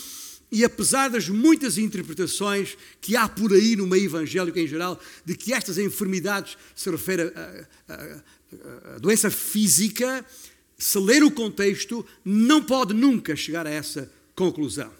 [0.50, 5.37] E apesar das muitas interpretações que há por aí no meio evangélico em geral, de
[5.37, 7.30] que estas enfermidades se referem
[7.88, 10.24] a, doença física,
[10.78, 14.90] se ler o contexto, não pode nunca chegar a essa conclusão.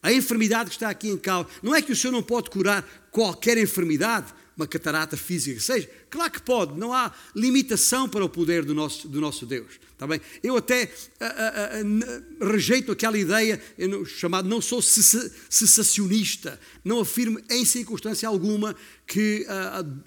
[0.00, 2.82] A enfermidade que está aqui em causa, não é que o Senhor não pode curar
[3.10, 5.90] qualquer enfermidade, uma catarata física seja.
[6.08, 9.80] Claro que pode, não há limitação para o poder do nosso, do nosso Deus.
[9.92, 10.20] Está bem?
[10.42, 17.40] Eu até a, a, a, rejeito aquela ideia não, chamada não sou cessacionista, não afirmo
[17.50, 18.74] em circunstância alguma
[19.06, 19.46] que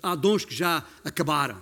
[0.01, 1.61] há dons que já acabaram.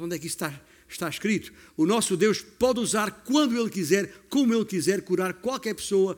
[0.00, 1.52] Onde é que isso está, está escrito?
[1.76, 6.16] O nosso Deus pode usar quando Ele quiser, como Ele quiser, curar qualquer pessoa,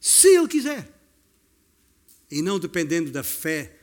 [0.00, 0.88] se Ele quiser.
[2.30, 3.81] E não dependendo da fé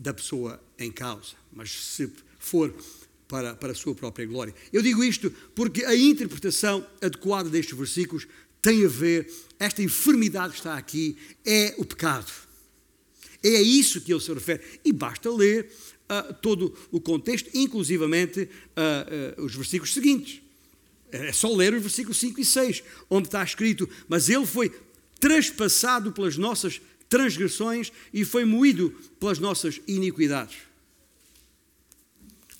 [0.00, 2.74] da pessoa em causa, mas se for
[3.28, 4.54] para, para a sua própria glória.
[4.72, 8.26] Eu digo isto porque a interpretação adequada destes versículos
[8.62, 12.30] tem a ver, esta enfermidade que está aqui é o pecado.
[13.42, 14.62] É a isso que ele se refere.
[14.84, 15.70] E basta ler
[16.10, 20.40] uh, todo o contexto, inclusivamente uh, uh, os versículos seguintes.
[21.12, 24.72] É só ler os versículos 5 e 6, onde está escrito: Mas ele foi
[25.18, 26.80] traspassado pelas nossas
[27.10, 30.56] transgressões e foi moído pelas nossas iniquidades.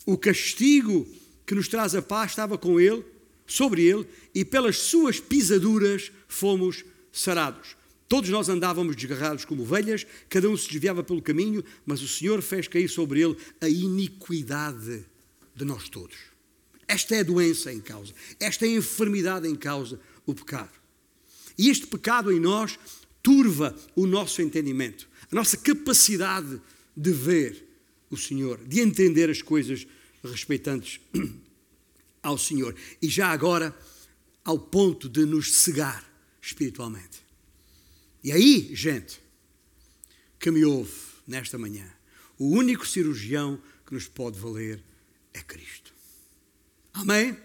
[0.05, 1.07] O castigo
[1.47, 3.05] que nos traz a paz estava com ele,
[3.47, 7.77] sobre ele, e pelas suas pisaduras fomos sarados.
[8.09, 12.43] Todos nós andávamos desgarrados como ovelhas, cada um se desviava pelo caminho, mas o Senhor
[12.43, 15.05] fez cair sobre ele a iniquidade
[15.55, 16.17] de nós todos.
[16.89, 20.73] Esta é a doença em causa, esta é a enfermidade em causa, o pecado.
[21.57, 22.77] E este pecado em nós
[23.23, 26.61] turva o nosso entendimento, a nossa capacidade
[26.97, 27.67] de ver
[28.11, 29.87] o Senhor, de entender as coisas
[30.23, 31.01] respeitantes
[32.23, 32.75] ao Senhor.
[33.01, 33.77] E já agora,
[34.45, 36.05] ao ponto de nos cegar
[36.41, 37.25] espiritualmente.
[38.23, 39.21] E aí, gente,
[40.39, 40.93] que me ouve
[41.27, 41.89] nesta manhã,
[42.39, 44.83] o único cirurgião que nos pode valer
[45.33, 45.93] é Cristo.
[46.93, 47.37] Amém?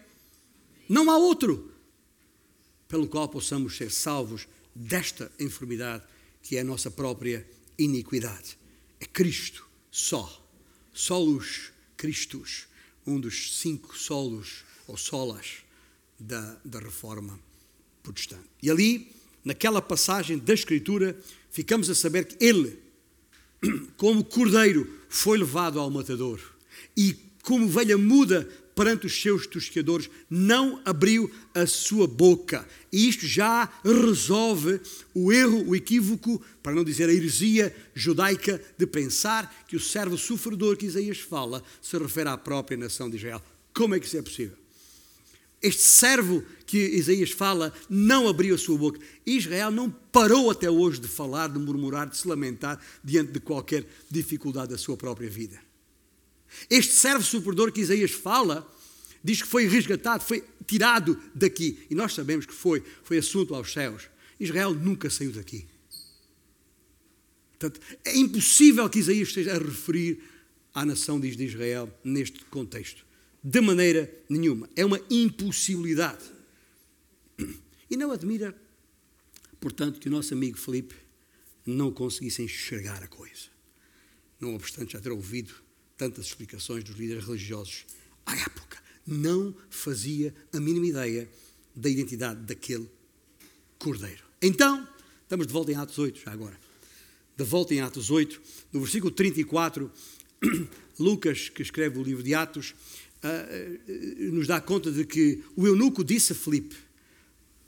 [0.88, 1.72] Não há outro
[2.88, 6.04] pelo qual possamos ser salvos desta enfermidade
[6.42, 7.46] que é a nossa própria
[7.78, 8.58] iniquidade.
[9.00, 10.44] É Cristo só.
[10.92, 12.66] Solus Christus,
[13.06, 15.64] um dos cinco solos ou solas
[16.18, 17.38] da, da reforma
[18.02, 18.44] protestante.
[18.62, 19.12] E ali,
[19.44, 21.18] naquela passagem da Escritura,
[21.50, 22.78] ficamos a saber que ele,
[23.96, 26.40] como cordeiro, foi levado ao matador
[26.96, 32.68] e como velha muda perante os seus tosqueadores, não abriu a sua boca.
[32.92, 34.78] E isto já resolve
[35.14, 40.18] o erro, o equívoco, para não dizer a heresia judaica, de pensar que o servo
[40.18, 43.42] sofredor que Isaías fala se refere à própria nação de Israel.
[43.72, 44.56] Como é que isso é possível?
[45.62, 49.00] Este servo que Isaías fala não abriu a sua boca.
[49.24, 53.86] Israel não parou até hoje de falar, de murmurar, de se lamentar diante de qualquer
[54.10, 55.65] dificuldade da sua própria vida.
[56.70, 58.66] Este servo superdor que Isaías fala,
[59.22, 61.86] diz que foi resgatado, foi tirado daqui.
[61.90, 64.08] E nós sabemos que foi, foi assunto aos céus.
[64.38, 65.66] Israel nunca saiu daqui.
[67.58, 70.22] Portanto, é impossível que Isaías esteja a referir
[70.74, 73.06] à nação de Israel neste contexto.
[73.42, 74.68] De maneira nenhuma.
[74.76, 76.24] É uma impossibilidade.
[77.88, 78.54] E não admira,
[79.60, 80.94] portanto, que o nosso amigo Felipe
[81.64, 83.46] não conseguisse enxergar a coisa.
[84.40, 85.54] Não obstante já ter ouvido
[85.96, 87.86] tantas explicações dos líderes religiosos
[88.24, 91.28] à época, não fazia a mínima ideia
[91.74, 92.88] da identidade daquele
[93.78, 94.24] cordeiro.
[94.42, 94.86] Então,
[95.22, 96.58] estamos de volta em Atos 8, já agora.
[97.36, 98.40] De volta em Atos 8,
[98.72, 99.90] no versículo 34,
[100.98, 102.74] Lucas, que escreve o livro de Atos,
[103.22, 106.76] ah, ah, nos dá conta de que o eunuco disse a Filipe: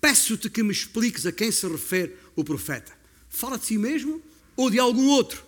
[0.01, 2.97] Peço-te que me expliques a quem se refere o profeta.
[3.29, 4.23] Fala de si mesmo
[4.57, 5.48] ou de algum outro?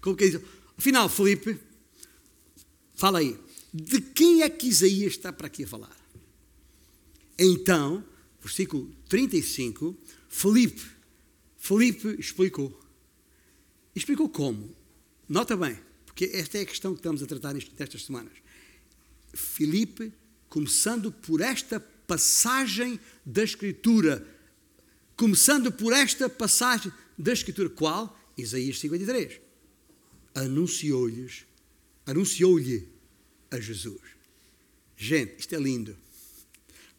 [0.00, 0.40] Como que diz?
[0.76, 1.58] Afinal, Felipe,
[2.94, 3.38] fala aí,
[3.72, 5.96] de quem é que Isaías está para aqui a falar?
[7.38, 8.04] Então,
[8.40, 9.96] versículo 35,
[10.28, 10.82] Felipe,
[11.56, 12.78] Felipe explicou.
[13.94, 14.74] Explicou como?
[15.28, 18.32] Nota bem, porque esta é a questão que estamos a tratar nestas semanas.
[19.34, 20.12] Felipe,
[20.48, 24.26] começando por esta passagem da Escritura,
[25.16, 28.16] começando por esta passagem da Escritura, qual?
[28.36, 29.47] Isaías 53
[30.38, 31.44] anunciou-lhes,
[32.06, 32.88] anunciou-lhe
[33.50, 34.00] a Jesus.
[34.96, 35.96] Gente, isto é lindo.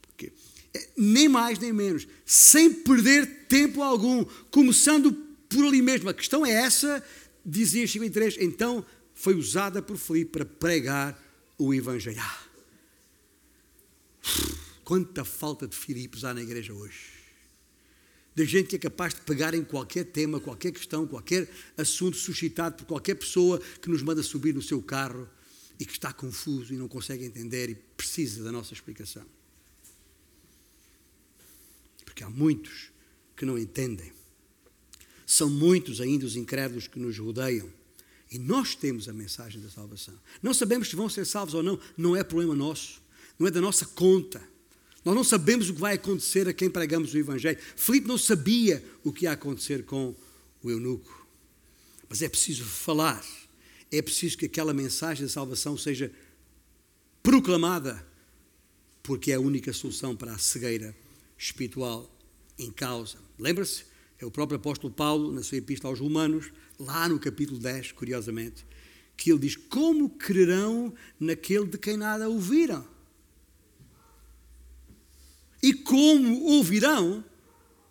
[0.02, 0.32] Porque,
[0.74, 5.12] é, nem mais nem menos, sem perder tempo algum, começando
[5.50, 6.10] por ali mesmo.
[6.10, 7.04] A questão é essa,
[7.46, 11.22] dizia 53, então foi usada por Filipe para pregar
[11.58, 12.22] o Evangelho.
[12.22, 12.44] Ah,
[14.84, 17.19] quanta falta de Filipos há na igreja hoje
[18.46, 22.78] de gente que é capaz de pegar em qualquer tema, qualquer questão, qualquer assunto suscitado
[22.78, 25.28] por qualquer pessoa que nos manda subir no seu carro
[25.78, 29.26] e que está confuso e não consegue entender e precisa da nossa explicação.
[32.06, 32.92] Porque há muitos
[33.36, 34.12] que não entendem.
[35.26, 37.70] São muitos ainda os incrédulos que nos rodeiam.
[38.32, 40.18] E nós temos a mensagem da salvação.
[40.42, 43.02] Não sabemos se vão ser salvos ou não, não é problema nosso,
[43.38, 44.42] não é da nossa conta.
[45.04, 47.58] Nós não sabemos o que vai acontecer a quem pregamos o Evangelho.
[47.76, 50.16] Filipe não sabia o que ia acontecer com
[50.62, 51.28] o eunuco.
[52.10, 53.24] Mas é preciso falar,
[53.92, 56.12] é preciso que aquela mensagem da salvação seja
[57.22, 58.06] proclamada,
[59.04, 60.96] porque é a única solução para a cegueira
[61.38, 62.14] espiritual
[62.58, 63.18] em causa.
[63.38, 63.86] Lembra-se?
[64.20, 68.66] É o próprio apóstolo Paulo, na sua epístola aos Romanos, lá no capítulo 10, curiosamente,
[69.16, 72.86] que ele diz: Como crerão naquele de quem nada ouviram?
[75.62, 77.24] E como ouvirão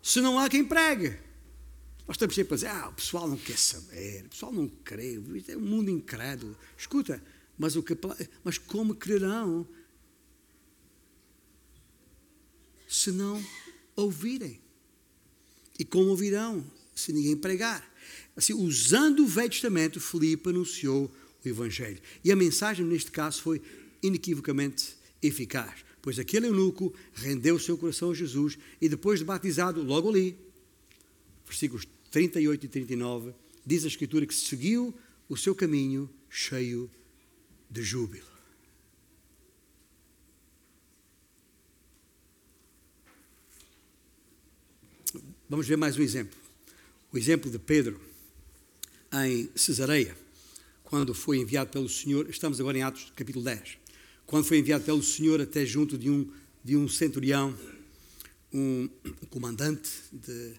[0.01, 1.17] se não há quem pregue?
[2.07, 5.21] Nós estamos sempre a dizer, ah, o pessoal não quer saber, o pessoal não crê,
[5.47, 6.57] é um mundo incrédulo.
[6.75, 7.23] Escuta,
[7.57, 7.95] mas, o que,
[8.43, 9.67] mas como crerão
[12.87, 13.43] se não
[13.95, 14.59] ouvirem?
[15.77, 17.87] E como ouvirão se ninguém pregar?
[18.35, 21.11] Assim, usando o Velho Testamento, Filipe anunciou
[21.45, 22.01] o Evangelho.
[22.23, 23.61] E a mensagem, neste caso, foi
[24.01, 29.83] inequivocamente eficaz pois aquele eunuco rendeu o seu coração a Jesus e depois de batizado,
[29.83, 30.37] logo ali,
[31.45, 33.33] versículos 38 e 39,
[33.65, 34.93] diz a Escritura que seguiu
[35.27, 36.89] o seu caminho cheio
[37.69, 38.27] de júbilo.
[45.49, 46.37] Vamos ver mais um exemplo.
[47.11, 47.99] O exemplo de Pedro
[49.11, 50.15] em Cesareia,
[50.83, 52.29] quando foi enviado pelo Senhor.
[52.29, 53.88] Estamos agora em Atos, capítulo 10
[54.29, 56.29] quando foi enviado pelo Senhor até junto de um,
[56.63, 57.51] de um centurião,
[58.53, 58.87] um
[59.31, 60.51] comandante de,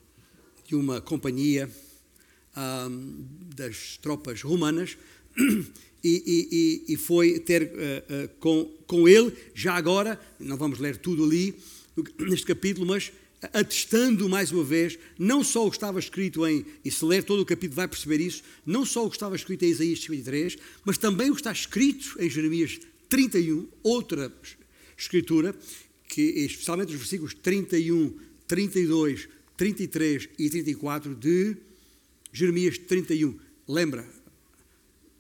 [0.67, 1.71] de uma companhia
[2.57, 4.99] um, das tropas romanas,
[6.03, 10.97] e, e, e foi ter uh, uh, com, com ele, já agora, não vamos ler
[10.97, 11.55] tudo ali,
[12.19, 16.91] neste capítulo, mas atestando mais uma vez, não só o que estava escrito em, e
[16.91, 19.69] se ler todo o capítulo vai perceber isso, não só o que estava escrito em
[19.69, 24.33] Isaías 53, mas também o que está escrito em Jeremias 31, outra
[24.97, 25.55] escritura,
[26.09, 31.57] que especialmente os versículos 31, 32, 33 e 34 de
[32.33, 33.39] Jeremias 31.
[33.69, 34.09] Lembra?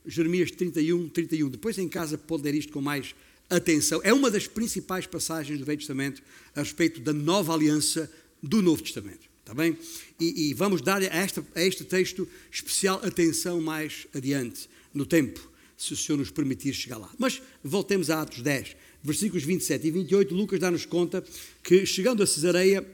[0.07, 1.49] Jeremias 31, 31.
[1.51, 3.15] Depois em casa pode ler isto com mais
[3.51, 4.01] atenção.
[4.05, 6.23] É uma das principais passagens do Velho Testamento
[6.55, 8.11] a respeito da nova aliança
[8.43, 9.29] do Novo Testamento.
[9.41, 9.77] Está bem?
[10.19, 15.50] E, e vamos dar a, esta, a este texto especial atenção mais adiante no tempo
[15.81, 17.11] se o Senhor nos permitir chegar lá.
[17.19, 21.25] Mas voltemos a Atos 10, versículos 27 e 28, Lucas dá-nos conta
[21.63, 22.87] que, chegando a Cesareia,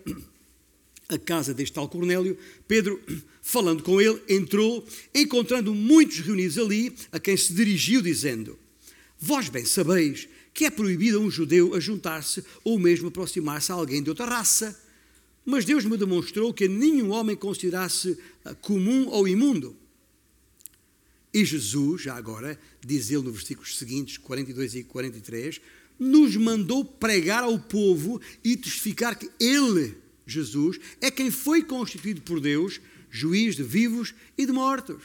[1.08, 3.02] a casa deste tal Cornélio, Pedro,
[3.42, 8.56] falando com ele, entrou, encontrando muitos reunidos ali, a quem se dirigiu, dizendo:
[9.18, 13.74] Vós bem sabeis que é proibido a um judeu a juntar-se ou mesmo aproximar-se a
[13.74, 14.80] alguém de outra raça.
[15.44, 19.76] Mas Deus me demonstrou que nenhum homem considerasse ah, comum ou imundo
[21.36, 25.60] e Jesus, já agora, diz ele no versículos seguintes, 42 e 43,
[25.98, 32.40] nos mandou pregar ao povo e testificar que Ele, Jesus, é quem foi constituído por
[32.40, 35.02] Deus, juiz de vivos e de mortos.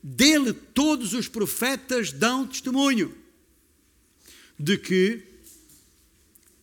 [0.00, 3.12] Dele todos os profetas dão testemunho
[4.56, 5.20] de que,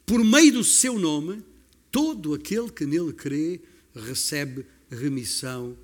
[0.06, 1.44] por meio do seu nome,
[1.92, 3.60] todo aquele que nele crê
[3.94, 5.78] recebe remissão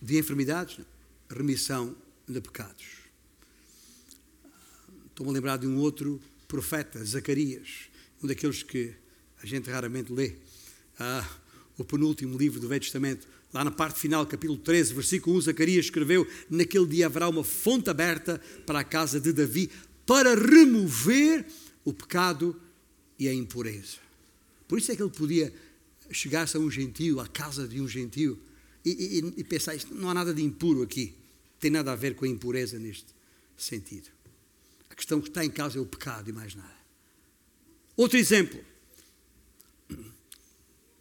[0.00, 0.78] de enfermidades
[1.30, 1.94] remissão
[2.26, 2.86] de pecados.
[5.06, 7.88] Estou-me a lembrar de um outro profeta, Zacarias,
[8.22, 8.94] um daqueles que
[9.42, 10.34] a gente raramente lê.
[10.98, 11.28] Ah,
[11.76, 15.86] o penúltimo livro do Velho Testamento, lá na parte final, capítulo 13, versículo 1, Zacarias
[15.86, 19.70] escreveu: Naquele dia haverá uma fonte aberta para a casa de Davi
[20.06, 21.46] para remover
[21.84, 22.60] o pecado
[23.18, 23.98] e a impureza.
[24.66, 25.52] Por isso é que ele podia
[26.10, 28.38] chegar-se a um gentio, à casa de um gentio,
[28.90, 31.14] e, e, e pensar: isto, não há nada de impuro aqui
[31.60, 33.06] tem nada a ver com a impureza neste
[33.56, 34.08] sentido.
[34.90, 36.78] A questão que está em causa é o pecado e mais nada.
[37.96, 38.60] Outro exemplo.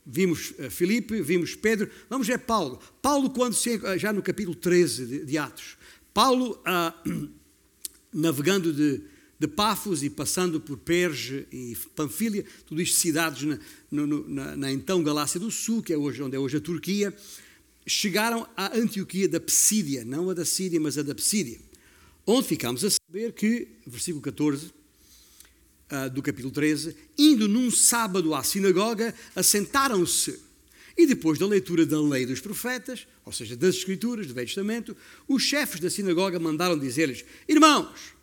[0.05, 2.79] Vimos uh, Filipe, vimos Pedro, vamos ver Paulo.
[3.01, 5.77] Paulo, quando se, já no capítulo 13 de, de Atos,
[6.13, 7.29] Paulo, uh,
[8.13, 9.01] navegando de,
[9.37, 13.59] de Pafos e passando por Perge e Panfilia, tudo isto cidades na,
[13.91, 17.13] no, na, na, então Galácia do Sul, que é hoje, onde é hoje a Turquia,
[17.87, 21.59] chegaram à Antioquia da Psídia, não a da Síria, mas a da Psídia,
[22.25, 24.71] onde ficamos a saber que, versículo 14 uh,
[25.89, 30.45] ah, do capítulo 13, indo num sábado à sinagoga, assentaram-se.
[30.97, 34.97] E depois da leitura da lei dos profetas, ou seja, das Escrituras, do Velho Testamento,
[35.27, 38.15] os chefes da sinagoga mandaram dizer-lhes: Irmãos,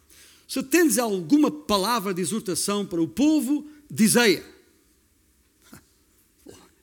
[0.47, 4.43] se tendes alguma palavra de exortação para o povo, dizei-a.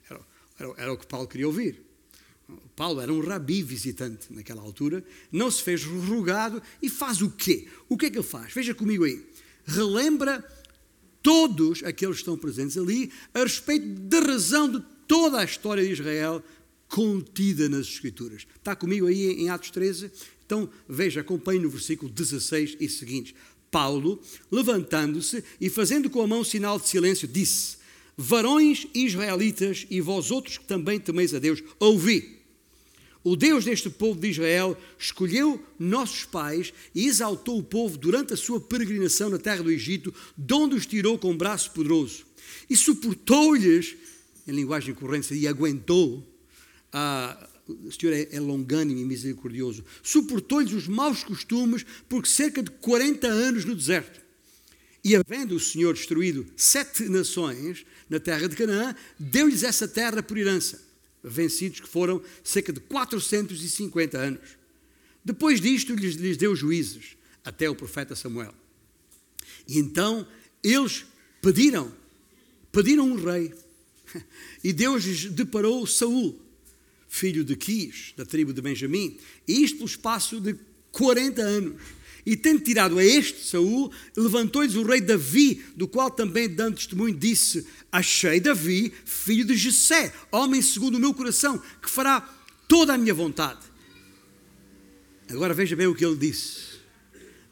[0.10, 0.22] Era,
[0.58, 1.91] era, era o que Paulo queria ouvir.
[2.76, 7.68] Paulo era um rabi visitante naquela altura, não se fez rogado e faz o quê?
[7.88, 8.54] O que é que ele faz?
[8.54, 9.24] Veja comigo aí.
[9.66, 10.44] Relembra
[11.22, 15.92] todos aqueles que estão presentes ali a respeito da razão de toda a história de
[15.92, 16.44] Israel
[16.88, 18.46] contida nas Escrituras.
[18.56, 20.12] Está comigo aí em Atos 13?
[20.46, 23.34] Então veja, acompanhe no versículo 16 e seguintes.
[23.70, 24.22] Paulo,
[24.52, 27.78] levantando-se e fazendo com a mão sinal de silêncio, disse:
[28.18, 32.41] Varões israelitas e vós outros que também temeis a Deus, ouvi.
[33.24, 38.38] O Deus deste povo de Israel escolheu nossos pais e exaltou o povo durante a
[38.38, 42.26] sua peregrinação na terra do Egito, de onde os tirou com um braço poderoso.
[42.68, 43.96] E suportou-lhes,
[44.48, 46.28] em linguagem corrente, e aguentou,
[46.92, 53.28] a, o Senhor é, é e misericordioso, suportou-lhes os maus costumes por cerca de 40
[53.28, 54.20] anos no deserto.
[55.04, 60.38] E havendo o Senhor destruído sete nações na terra de Canaã, deu-lhes essa terra por
[60.38, 60.91] herança
[61.24, 64.58] vencidos, que foram cerca de 450 anos.
[65.24, 68.54] Depois disto, lhes, lhes deu juízes, até o profeta Samuel.
[69.68, 70.28] E então
[70.64, 71.06] eles
[71.42, 71.92] pediram,
[72.72, 73.54] pediram um rei.
[74.64, 76.40] E Deus lhes deparou Saul,
[77.08, 79.18] filho de Quis, da tribo de Benjamim,
[79.48, 80.56] e isto pelo espaço de
[80.92, 81.82] 40 anos.
[82.26, 87.16] E tendo tirado a este Saul, levantou-lhes o rei Davi, do qual também dando testemunho
[87.16, 92.22] disse: Achei Davi, filho de Jessé, homem segundo o meu coração, que fará
[92.68, 93.60] toda a minha vontade.
[95.30, 96.80] Agora veja bem o que ele disse.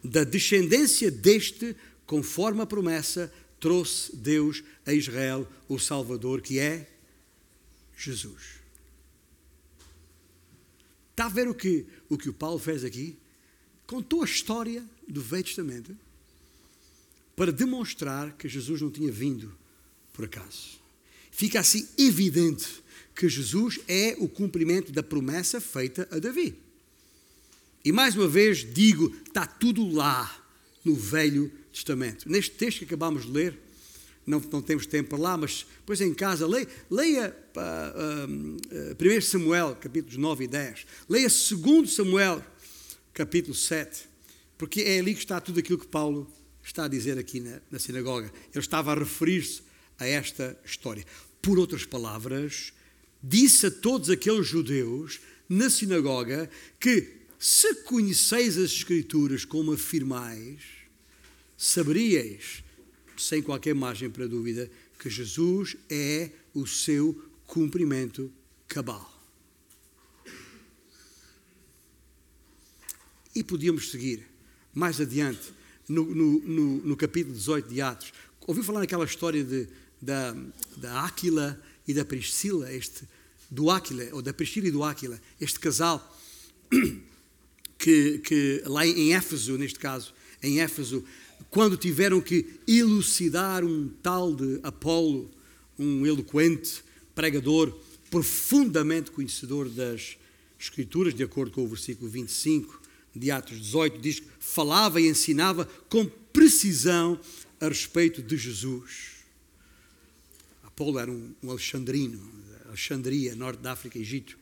[0.04, 6.90] Da descendência deste, conforme a promessa, trouxe Deus a Israel o Salvador, que é
[7.98, 8.60] Jesus.
[11.12, 13.18] Está a ver o que o, que o Paulo fez aqui?
[13.90, 15.98] Contou a história do Velho Testamento
[17.36, 19.52] para demonstrar que Jesus não tinha vindo
[20.14, 20.80] por acaso.
[21.32, 22.84] Fica assim evidente
[23.16, 26.56] que Jesus é o cumprimento da promessa feita a Davi.
[27.84, 30.40] E mais uma vez digo, está tudo lá
[30.86, 32.30] no Velho Testamento.
[32.30, 33.58] Neste texto que acabamos de ler,
[34.24, 39.22] não, não temos tempo para lá, mas depois em casa, leia, leia uh, uh, 1
[39.22, 40.86] Samuel, capítulos 9 e 10.
[41.10, 42.46] Leia 2 Samuel,
[43.14, 44.08] capítulo 7,
[44.58, 46.32] porque é ali que está tudo aquilo que Paulo
[46.64, 48.32] está a dizer aqui na, na sinagoga.
[48.54, 49.62] Ele estava a referir-se
[49.98, 51.06] a esta história.
[51.42, 52.74] Por outras palavras,
[53.22, 56.50] disse a todos aqueles judeus na sinagoga
[56.80, 60.62] que, se conheceis as Escrituras como afirmais,
[61.58, 62.62] saberíeis,
[63.18, 67.14] sem qualquer margem para dúvida, que Jesus é o seu
[67.48, 68.30] cumprimento
[68.68, 69.19] cabal.
[73.40, 74.28] E podíamos seguir
[74.74, 75.54] mais adiante,
[75.88, 78.12] no, no, no, no capítulo 18 de Atos.
[78.46, 79.66] Ouviu falar naquela história de,
[80.02, 80.36] da,
[80.76, 83.08] da Áquila e da Priscila, este,
[83.50, 86.20] do Áquila, ou da Priscila e do Áquila, este casal
[87.80, 90.14] que, que lá em Éfeso, neste caso,
[90.44, 91.02] em Éfeso,
[91.50, 95.32] quando tiveram que elucidar um tal de Apolo,
[95.78, 96.84] um eloquente
[97.16, 97.74] pregador,
[98.12, 100.18] profundamente conhecedor das
[100.60, 105.66] Escrituras, de acordo com o versículo 25, de Atos 18 diz que falava e ensinava
[105.90, 107.20] com precisão
[107.60, 109.20] a respeito de Jesus.
[110.64, 112.20] Apolo era um, um alexandrino,
[112.68, 114.38] Alexandria, norte da África, Egito.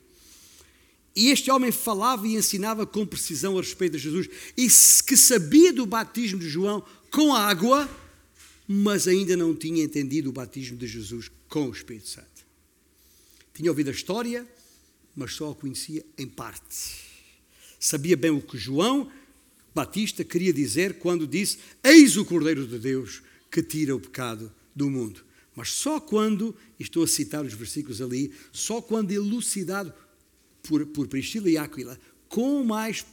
[1.16, 4.68] E este homem falava e ensinava com precisão a respeito de Jesus e
[5.04, 7.90] que sabia do batismo de João com água,
[8.68, 12.46] mas ainda não tinha entendido o batismo de Jesus com o Espírito Santo.
[13.52, 14.48] Tinha ouvido a história,
[15.16, 17.07] mas só a conhecia em parte.
[17.80, 19.12] Sabia bem o que João
[19.74, 23.22] Batista queria dizer quando disse: Eis o Cordeiro de Deus
[23.52, 25.24] que tira o pecado do mundo.
[25.56, 29.94] Mas só quando, e estou a citar os versículos ali, só quando elucidado
[30.64, 33.06] por, por Priscila e Áquila, com mais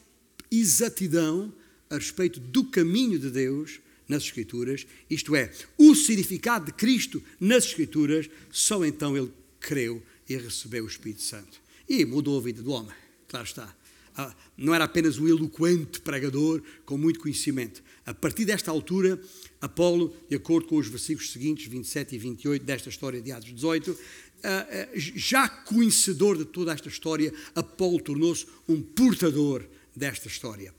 [0.51, 1.53] exatidão
[1.89, 7.65] a respeito do caminho de Deus nas Escrituras, isto é, o significado de Cristo nas
[7.65, 11.61] Escrituras, só então ele creu e recebeu o Espírito Santo.
[11.89, 12.95] E mudou a vida do homem,
[13.29, 13.75] claro está.
[14.17, 17.83] Ah, não era apenas um eloquente pregador com muito conhecimento.
[18.07, 19.21] A partir desta altura,
[19.61, 23.99] Apolo, de acordo com os versículos seguintes, 27 e 28 desta história de Atos 18,
[24.45, 29.65] ah, ah, já conhecedor de toda esta história, Apolo tornou-se um portador
[29.97, 30.73] desta história.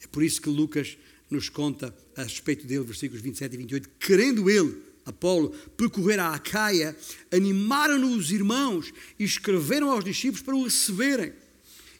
[0.00, 0.96] É por isso que Lucas
[1.28, 6.96] nos conta a respeito dele, versículos 27 e 28, querendo ele, Apolo, percorrer a Acaia,
[7.32, 11.32] animaram-no os irmãos e escreveram aos discípulos para o receberem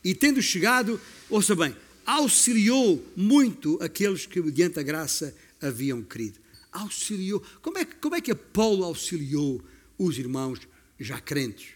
[0.05, 1.01] e tendo chegado,
[1.31, 6.41] ouça bem, auxiliou muito aqueles que, mediante a graça, haviam crido.
[6.73, 7.41] Auxiliou.
[7.61, 9.63] Como é, que, como é que Paulo auxiliou
[9.99, 10.61] os irmãos
[10.99, 11.75] já crentes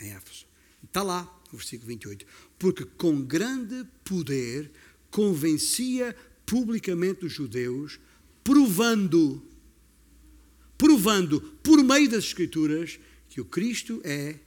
[0.00, 0.46] em Éfeso?
[0.82, 1.22] Está lá,
[1.52, 2.24] no versículo 28.
[2.58, 4.70] Porque com grande poder
[5.10, 8.00] convencia publicamente os judeus,
[8.42, 9.42] provando,
[10.78, 12.98] provando por meio das Escrituras
[13.28, 14.38] que o Cristo é,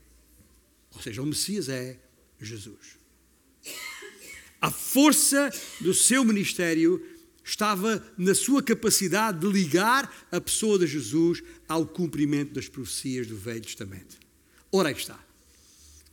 [0.92, 1.98] ou seja, o Messias é
[2.44, 2.98] Jesus.
[4.60, 7.04] A força do seu ministério
[7.44, 13.36] estava na sua capacidade de ligar a pessoa de Jesus ao cumprimento das profecias do
[13.36, 14.16] Velho Testamento.
[14.72, 15.18] Ora aí está.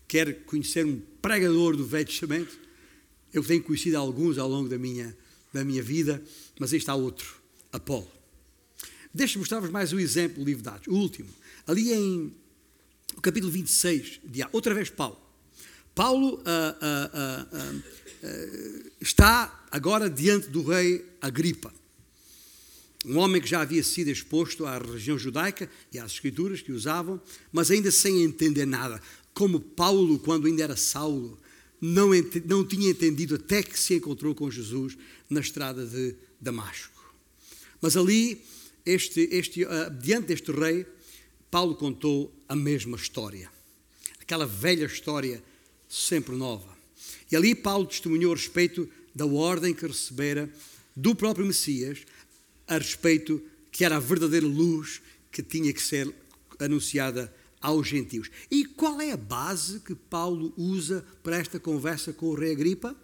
[0.07, 2.59] Quer conhecer um pregador do Velho Testamento?
[3.33, 5.17] Eu tenho conhecido alguns ao longo da minha,
[5.51, 6.21] da minha vida,
[6.59, 8.11] mas aí está outro, Apolo.
[9.11, 11.29] Deixa-me mostrar-vos mais um exemplo do livro de Atos, o último.
[11.65, 12.35] Ali em
[13.15, 15.22] o capítulo 26, de, outra vez Paulo.
[15.95, 21.71] Paulo uh, uh, uh, está agora diante do rei Agripa,
[23.05, 27.21] um homem que já havia sido exposto à religião judaica e às escrituras que usavam,
[27.51, 29.01] mas ainda sem entender nada.
[29.33, 31.37] Como Paulo, quando ainda era Saulo,
[31.81, 32.09] não,
[32.45, 34.97] não tinha entendido até que se encontrou com Jesus
[35.29, 37.13] na estrada de Damasco.
[37.81, 38.41] Mas ali,
[38.85, 39.67] este, este,
[39.99, 40.85] diante deste rei,
[41.51, 43.51] Paulo contou a mesma história,
[44.21, 45.43] aquela velha história
[45.93, 46.75] sempre nova.
[47.31, 50.51] E ali Paulo testemunhou a respeito da ordem que recebera
[50.95, 51.99] do próprio Messias,
[52.67, 53.39] a respeito
[53.71, 56.11] que era a verdadeira luz que tinha que ser
[56.59, 58.29] anunciada aos gentios.
[58.49, 62.95] E qual é a base que Paulo usa para esta conversa com o rei Agripa?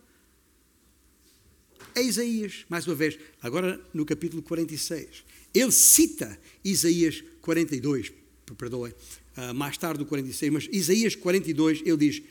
[1.94, 5.24] É Isaías, mais uma vez, agora no capítulo 46.
[5.54, 8.12] Ele cita Isaías 42,
[8.58, 8.94] perdoem,
[9.36, 12.22] ah, mais tarde do 46, mas Isaías 42, ele diz: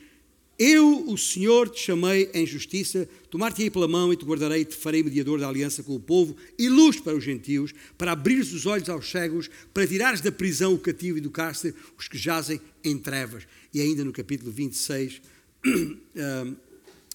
[0.58, 5.04] Eu, o Senhor, te chamei em justiça, tomar-te-ei pela mão e te guardarei, te farei
[5.04, 8.88] mediador da aliança com o povo e luz para os gentios, para abrires os olhos
[8.88, 12.98] aos cegos, para tirares da prisão o cativo e do cárcere os que jazem em
[12.98, 13.46] trevas.
[13.72, 15.22] E ainda no capítulo 26
[16.18, 16.52] ah,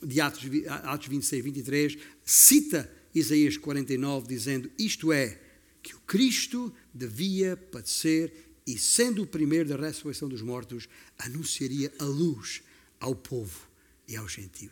[0.01, 0.43] de Atos,
[0.83, 5.37] Atos 26, 23, cita Isaías 49, dizendo: Isto é,
[5.81, 8.31] que o Cristo devia padecer
[8.65, 10.87] e, sendo o primeiro da ressurreição dos mortos,
[11.19, 12.61] anunciaria a luz
[13.03, 13.67] ao povo
[14.07, 14.71] e aos gentios.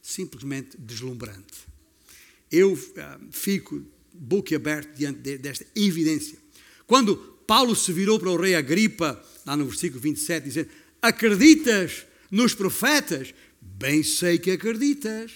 [0.00, 1.66] Simplesmente deslumbrante.
[2.50, 6.38] Eu uh, fico boquiaberto diante de, desta evidência.
[6.86, 10.70] Quando Paulo se virou para o rei Agripa, lá no versículo 27, dizendo:
[11.02, 13.34] Acreditas nos profetas?
[13.60, 15.32] Bem sei que acreditas.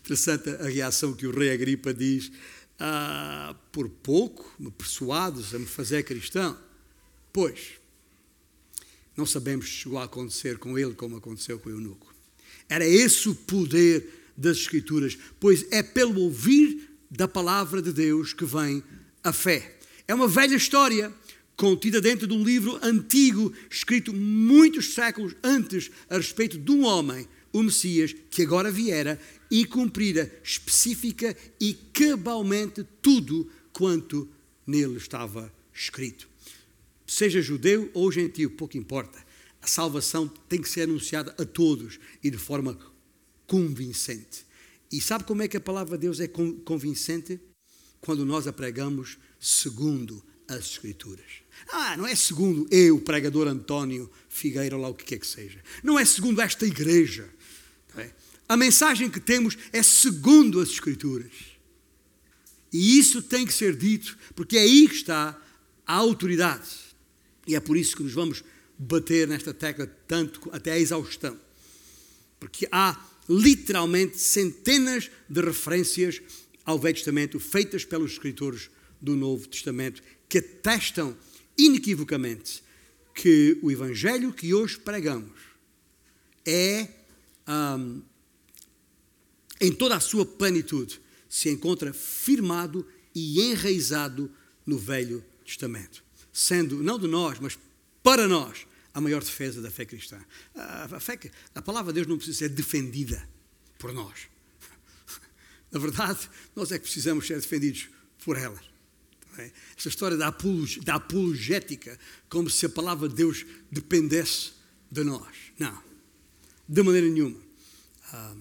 [0.00, 2.32] Interessante a reação que o rei Agripa diz
[2.78, 6.56] ah, por pouco me persuades a me fazer cristão.
[7.30, 7.78] Pois,
[9.16, 12.14] não sabemos se chegou a acontecer com ele como aconteceu com o eunuco.
[12.68, 18.44] Era esse o poder das Escrituras, pois é pelo ouvir da palavra de Deus que
[18.44, 18.82] vem
[19.24, 19.78] a fé.
[20.06, 21.12] É uma velha história
[21.56, 27.26] contida dentro de um livro antigo, escrito muitos séculos antes, a respeito de um homem,
[27.52, 29.18] o Messias, que agora viera
[29.50, 34.28] e cumprira específica e cabalmente tudo quanto
[34.66, 36.28] nele estava escrito.
[37.06, 39.24] Seja judeu ou gentio, pouco importa.
[39.62, 42.78] A salvação tem que ser anunciada a todos e de forma
[43.46, 44.44] convincente.
[44.90, 47.40] E sabe como é que a palavra de Deus é convincente?
[48.00, 51.26] Quando nós a pregamos segundo as Escrituras.
[51.72, 55.60] Ah, não é segundo eu, pregador António Figueira, lá o que quer que seja.
[55.82, 57.28] Não é segundo esta igreja.
[57.96, 58.10] É?
[58.48, 61.32] A mensagem que temos é segundo as Escrituras.
[62.72, 65.40] E isso tem que ser dito, porque é aí que está
[65.86, 66.85] a autoridade.
[67.46, 68.42] E é por isso que nos vamos
[68.78, 71.38] bater nesta tecla tanto até a exaustão.
[72.38, 76.20] Porque há literalmente centenas de referências
[76.64, 78.70] ao Velho Testamento feitas pelos escritores
[79.00, 81.16] do Novo Testamento que atestam
[81.56, 82.62] inequivocamente
[83.14, 85.40] que o Evangelho que hoje pregamos
[86.44, 86.88] é
[87.48, 88.02] um,
[89.60, 94.30] em toda a sua plenitude, se encontra firmado e enraizado
[94.66, 96.04] no Velho Testamento,
[96.36, 97.58] sendo, não de nós, mas
[98.02, 100.22] para nós, a maior defesa da fé cristã.
[100.54, 101.18] A, fé,
[101.54, 103.26] a palavra de Deus não precisa ser defendida
[103.78, 104.28] por nós.
[105.72, 107.88] Na verdade, nós é que precisamos ser defendidos
[108.22, 108.60] por ela.
[109.38, 109.50] É?
[109.78, 114.52] Essa história da, apologética, como se a palavra de Deus dependesse
[114.90, 115.34] de nós.
[115.58, 115.82] Não,
[116.68, 117.40] de maneira nenhuma.
[118.12, 118.36] Ah,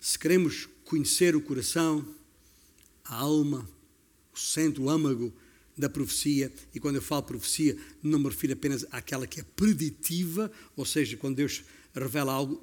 [0.00, 2.04] se queremos conhecer o coração,
[3.04, 3.68] a alma,
[4.34, 5.32] o centro, o âmago
[5.76, 10.50] da profecia, e quando eu falo profecia, não me refiro apenas àquela que é preditiva,
[10.76, 11.64] ou seja, quando Deus
[11.94, 12.62] revela algo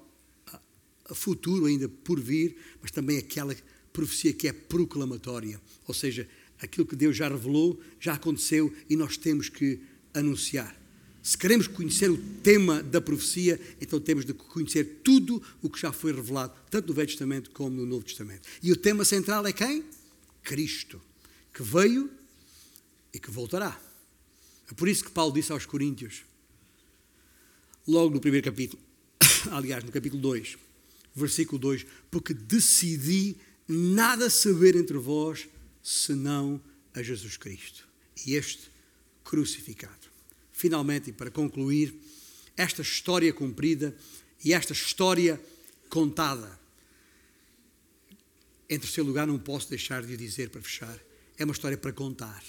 [1.16, 3.55] futuro ainda por vir, mas também aquela
[3.91, 6.28] profecia que é proclamatória, ou seja,
[6.60, 9.80] aquilo que Deus já revelou, já aconteceu e nós temos que
[10.14, 10.78] anunciar.
[11.22, 15.91] Se queremos conhecer o tema da profecia, então temos de conhecer tudo o que já
[15.91, 18.47] foi revelado, tanto no Velho Testamento como no Novo Testamento.
[18.64, 19.84] E o tema central é quem?
[20.43, 21.01] Cristo,
[21.53, 22.10] que veio
[23.14, 23.80] e que voltará.
[24.70, 26.24] É por isso que Paulo disse aos Coríntios,
[27.88, 28.82] logo no primeiro capítulo,
[29.51, 30.57] aliás, no capítulo 2,
[31.16, 33.36] versículo 2: Porque decidi
[33.68, 35.47] nada saber entre vós
[35.82, 36.62] senão
[36.93, 37.88] a Jesus Cristo
[38.26, 38.70] e este
[39.24, 40.07] crucificado.
[40.51, 41.95] Finalmente, e para concluir,
[42.57, 43.95] esta história cumprida
[44.43, 45.41] e esta história
[45.89, 46.60] contada.
[48.70, 50.99] Em terceiro lugar, não posso deixar de dizer para fechar,
[51.38, 52.43] é uma história para contar.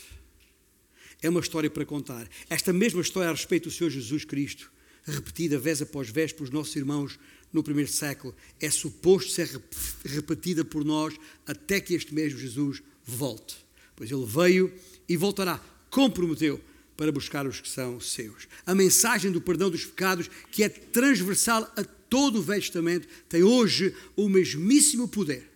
[1.23, 2.29] É uma história para contar.
[2.49, 4.73] Esta mesma história a respeito do Senhor Jesus Cristo,
[5.05, 7.19] repetida vez após vez pelos nossos irmãos
[7.53, 9.51] no primeiro século, é suposto ser
[10.05, 11.15] repetida por nós
[11.47, 13.57] até que este mesmo Jesus volte.
[13.97, 14.73] Pois ele veio
[15.09, 16.61] e voltará, comprometeu
[16.97, 18.47] para buscar os que são seus.
[18.65, 23.43] A mensagem do perdão dos pecados, que é transversal a todo o Velho Testamento, tem
[23.43, 25.51] hoje o mesmíssimo poder.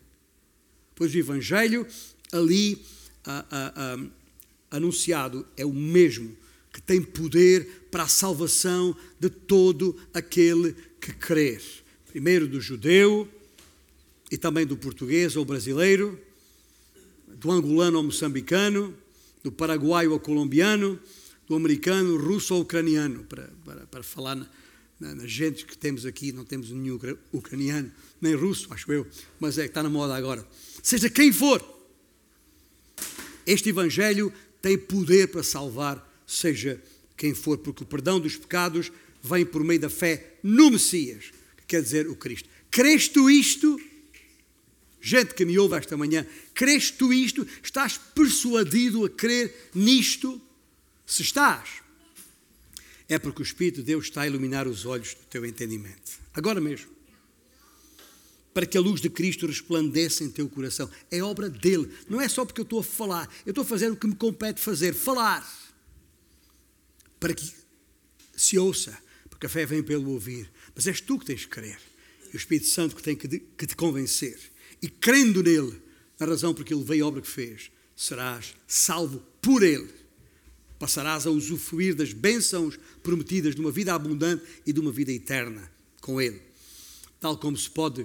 [0.95, 1.87] Pois o Evangelho
[2.33, 2.83] ali
[3.25, 3.99] a, a, a,
[4.77, 6.37] anunciado é o mesmo,
[6.73, 11.63] que tem poder para a salvação de todo aquele que crer
[12.15, 13.29] primeiro do judeu
[14.31, 16.17] e também do português ou brasileiro,
[17.27, 18.97] do angolano ou moçambicano,
[19.43, 20.97] do paraguaio ou colombiano,
[21.49, 24.49] do americano, russo ou ucraniano, para, para, para falar na,
[25.01, 26.99] na, na, gente que temos aqui, não temos nenhum
[27.33, 29.05] ucraniano, nem russo, acho eu,
[29.41, 30.47] mas é que está na moda agora.
[30.85, 31.61] Seja quem for,
[33.45, 34.33] este Evangelho
[34.65, 36.83] tem poder para salvar, seja
[37.19, 38.91] quem for, porque o perdão dos pecados
[39.23, 41.33] vem por meio da fé no Messias
[41.67, 42.49] quer dizer o Cristo.
[42.71, 43.79] Crês tu isto?
[45.03, 47.47] Gente que me ouve esta manhã, crês tu isto?
[47.63, 50.41] Estás persuadido a crer nisto?
[51.05, 51.83] Se estás,
[53.07, 56.19] é porque o Espírito de Deus está a iluminar os olhos do teu entendimento.
[56.33, 56.94] Agora mesmo.
[58.55, 60.89] Para que a luz de Cristo resplandeça em teu coração.
[61.11, 61.91] É obra dele.
[62.09, 63.29] Não é só porque eu estou a falar.
[63.45, 64.95] Eu estou a fazer o que me compete fazer.
[64.95, 65.45] Falar.
[67.19, 67.53] Para que
[68.37, 68.97] se ouça.
[69.29, 70.49] Porque a fé vem pelo ouvir.
[70.75, 71.81] Mas és tu que tens que crer.
[72.33, 74.39] E o Espírito Santo que tem que, que te convencer.
[74.81, 75.81] E crendo nele,
[76.19, 79.89] na razão porque ele veio a obra que fez, serás salvo por ele.
[80.79, 85.71] Passarás a usufruir das bênçãos prometidas de uma vida abundante e de uma vida eterna
[86.01, 86.41] com ele.
[87.21, 88.05] Tal como se pode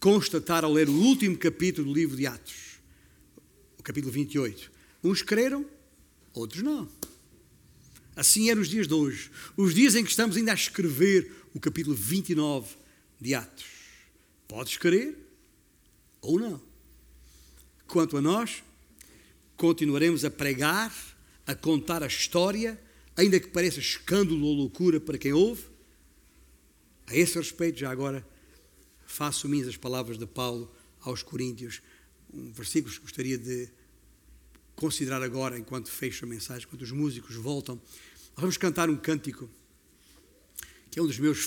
[0.00, 2.78] constatar ao ler o último capítulo do livro de Atos,
[3.78, 4.70] o capítulo 28.
[5.02, 5.66] Uns creram,
[6.32, 6.88] outros não.
[8.14, 11.60] Assim eram os dias de hoje, os dias em que estamos ainda a escrever o
[11.60, 12.76] capítulo 29
[13.20, 13.66] de Atos.
[14.46, 15.16] Podes crer
[16.20, 16.60] ou não.
[17.86, 18.62] Quanto a nós,
[19.56, 20.94] continuaremos a pregar,
[21.46, 22.80] a contar a história,
[23.16, 25.64] ainda que pareça escândalo ou loucura para quem ouve.
[27.06, 28.26] A esse respeito, já agora,
[29.08, 31.80] faço minhas as palavras de Paulo aos Coríntios,
[32.32, 33.68] um versículo que gostaria de
[34.76, 37.80] considerar agora, enquanto fecho a mensagem, enquanto os músicos voltam.
[38.36, 39.50] Vamos cantar um cântico
[40.90, 41.38] que é um dos meus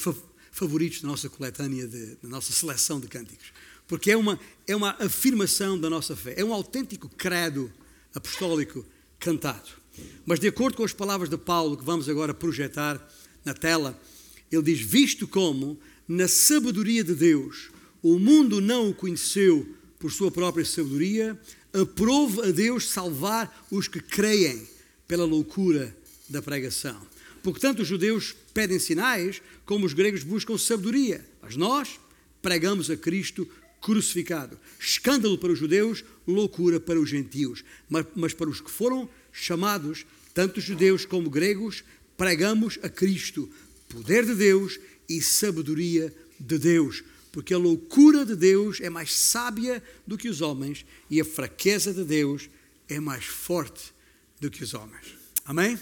[0.52, 3.54] favoritos da nossa coletânea, de, da nossa seleção de cânticos,
[3.88, 7.72] porque é uma, é uma afirmação da nossa fé, é um autêntico credo
[8.14, 8.86] apostólico
[9.20, 9.70] cantado.
[10.26, 13.00] Mas, de acordo com as palavras de Paulo, que vamos agora projetar
[13.46, 14.00] na tela,
[14.52, 15.80] ele diz: Visto como,
[16.12, 17.70] na sabedoria de Deus,
[18.04, 19.66] o mundo não o conheceu
[19.98, 21.40] por sua própria sabedoria,
[21.72, 24.68] aprove a Deus salvar os que creem
[25.08, 25.96] pela loucura
[26.28, 27.02] da pregação.
[27.42, 31.26] Porque tanto os judeus pedem sinais, como os gregos buscam sabedoria.
[31.42, 31.98] Mas nós
[32.42, 33.48] pregamos a Cristo
[33.80, 34.60] crucificado.
[34.78, 37.64] Escândalo para os judeus, loucura para os gentios.
[37.90, 41.86] Mas, mas para os que foram chamados, tanto judeus como gregos,
[42.18, 43.50] pregamos a Cristo,
[43.88, 44.78] poder de Deus
[45.18, 47.04] e sabedoria de Deus.
[47.32, 51.94] Porque a loucura de Deus é mais sábia do que os homens e a fraqueza
[51.94, 52.50] de Deus
[52.90, 53.94] é mais forte
[54.40, 55.16] do que os homens.
[55.46, 55.80] Amém?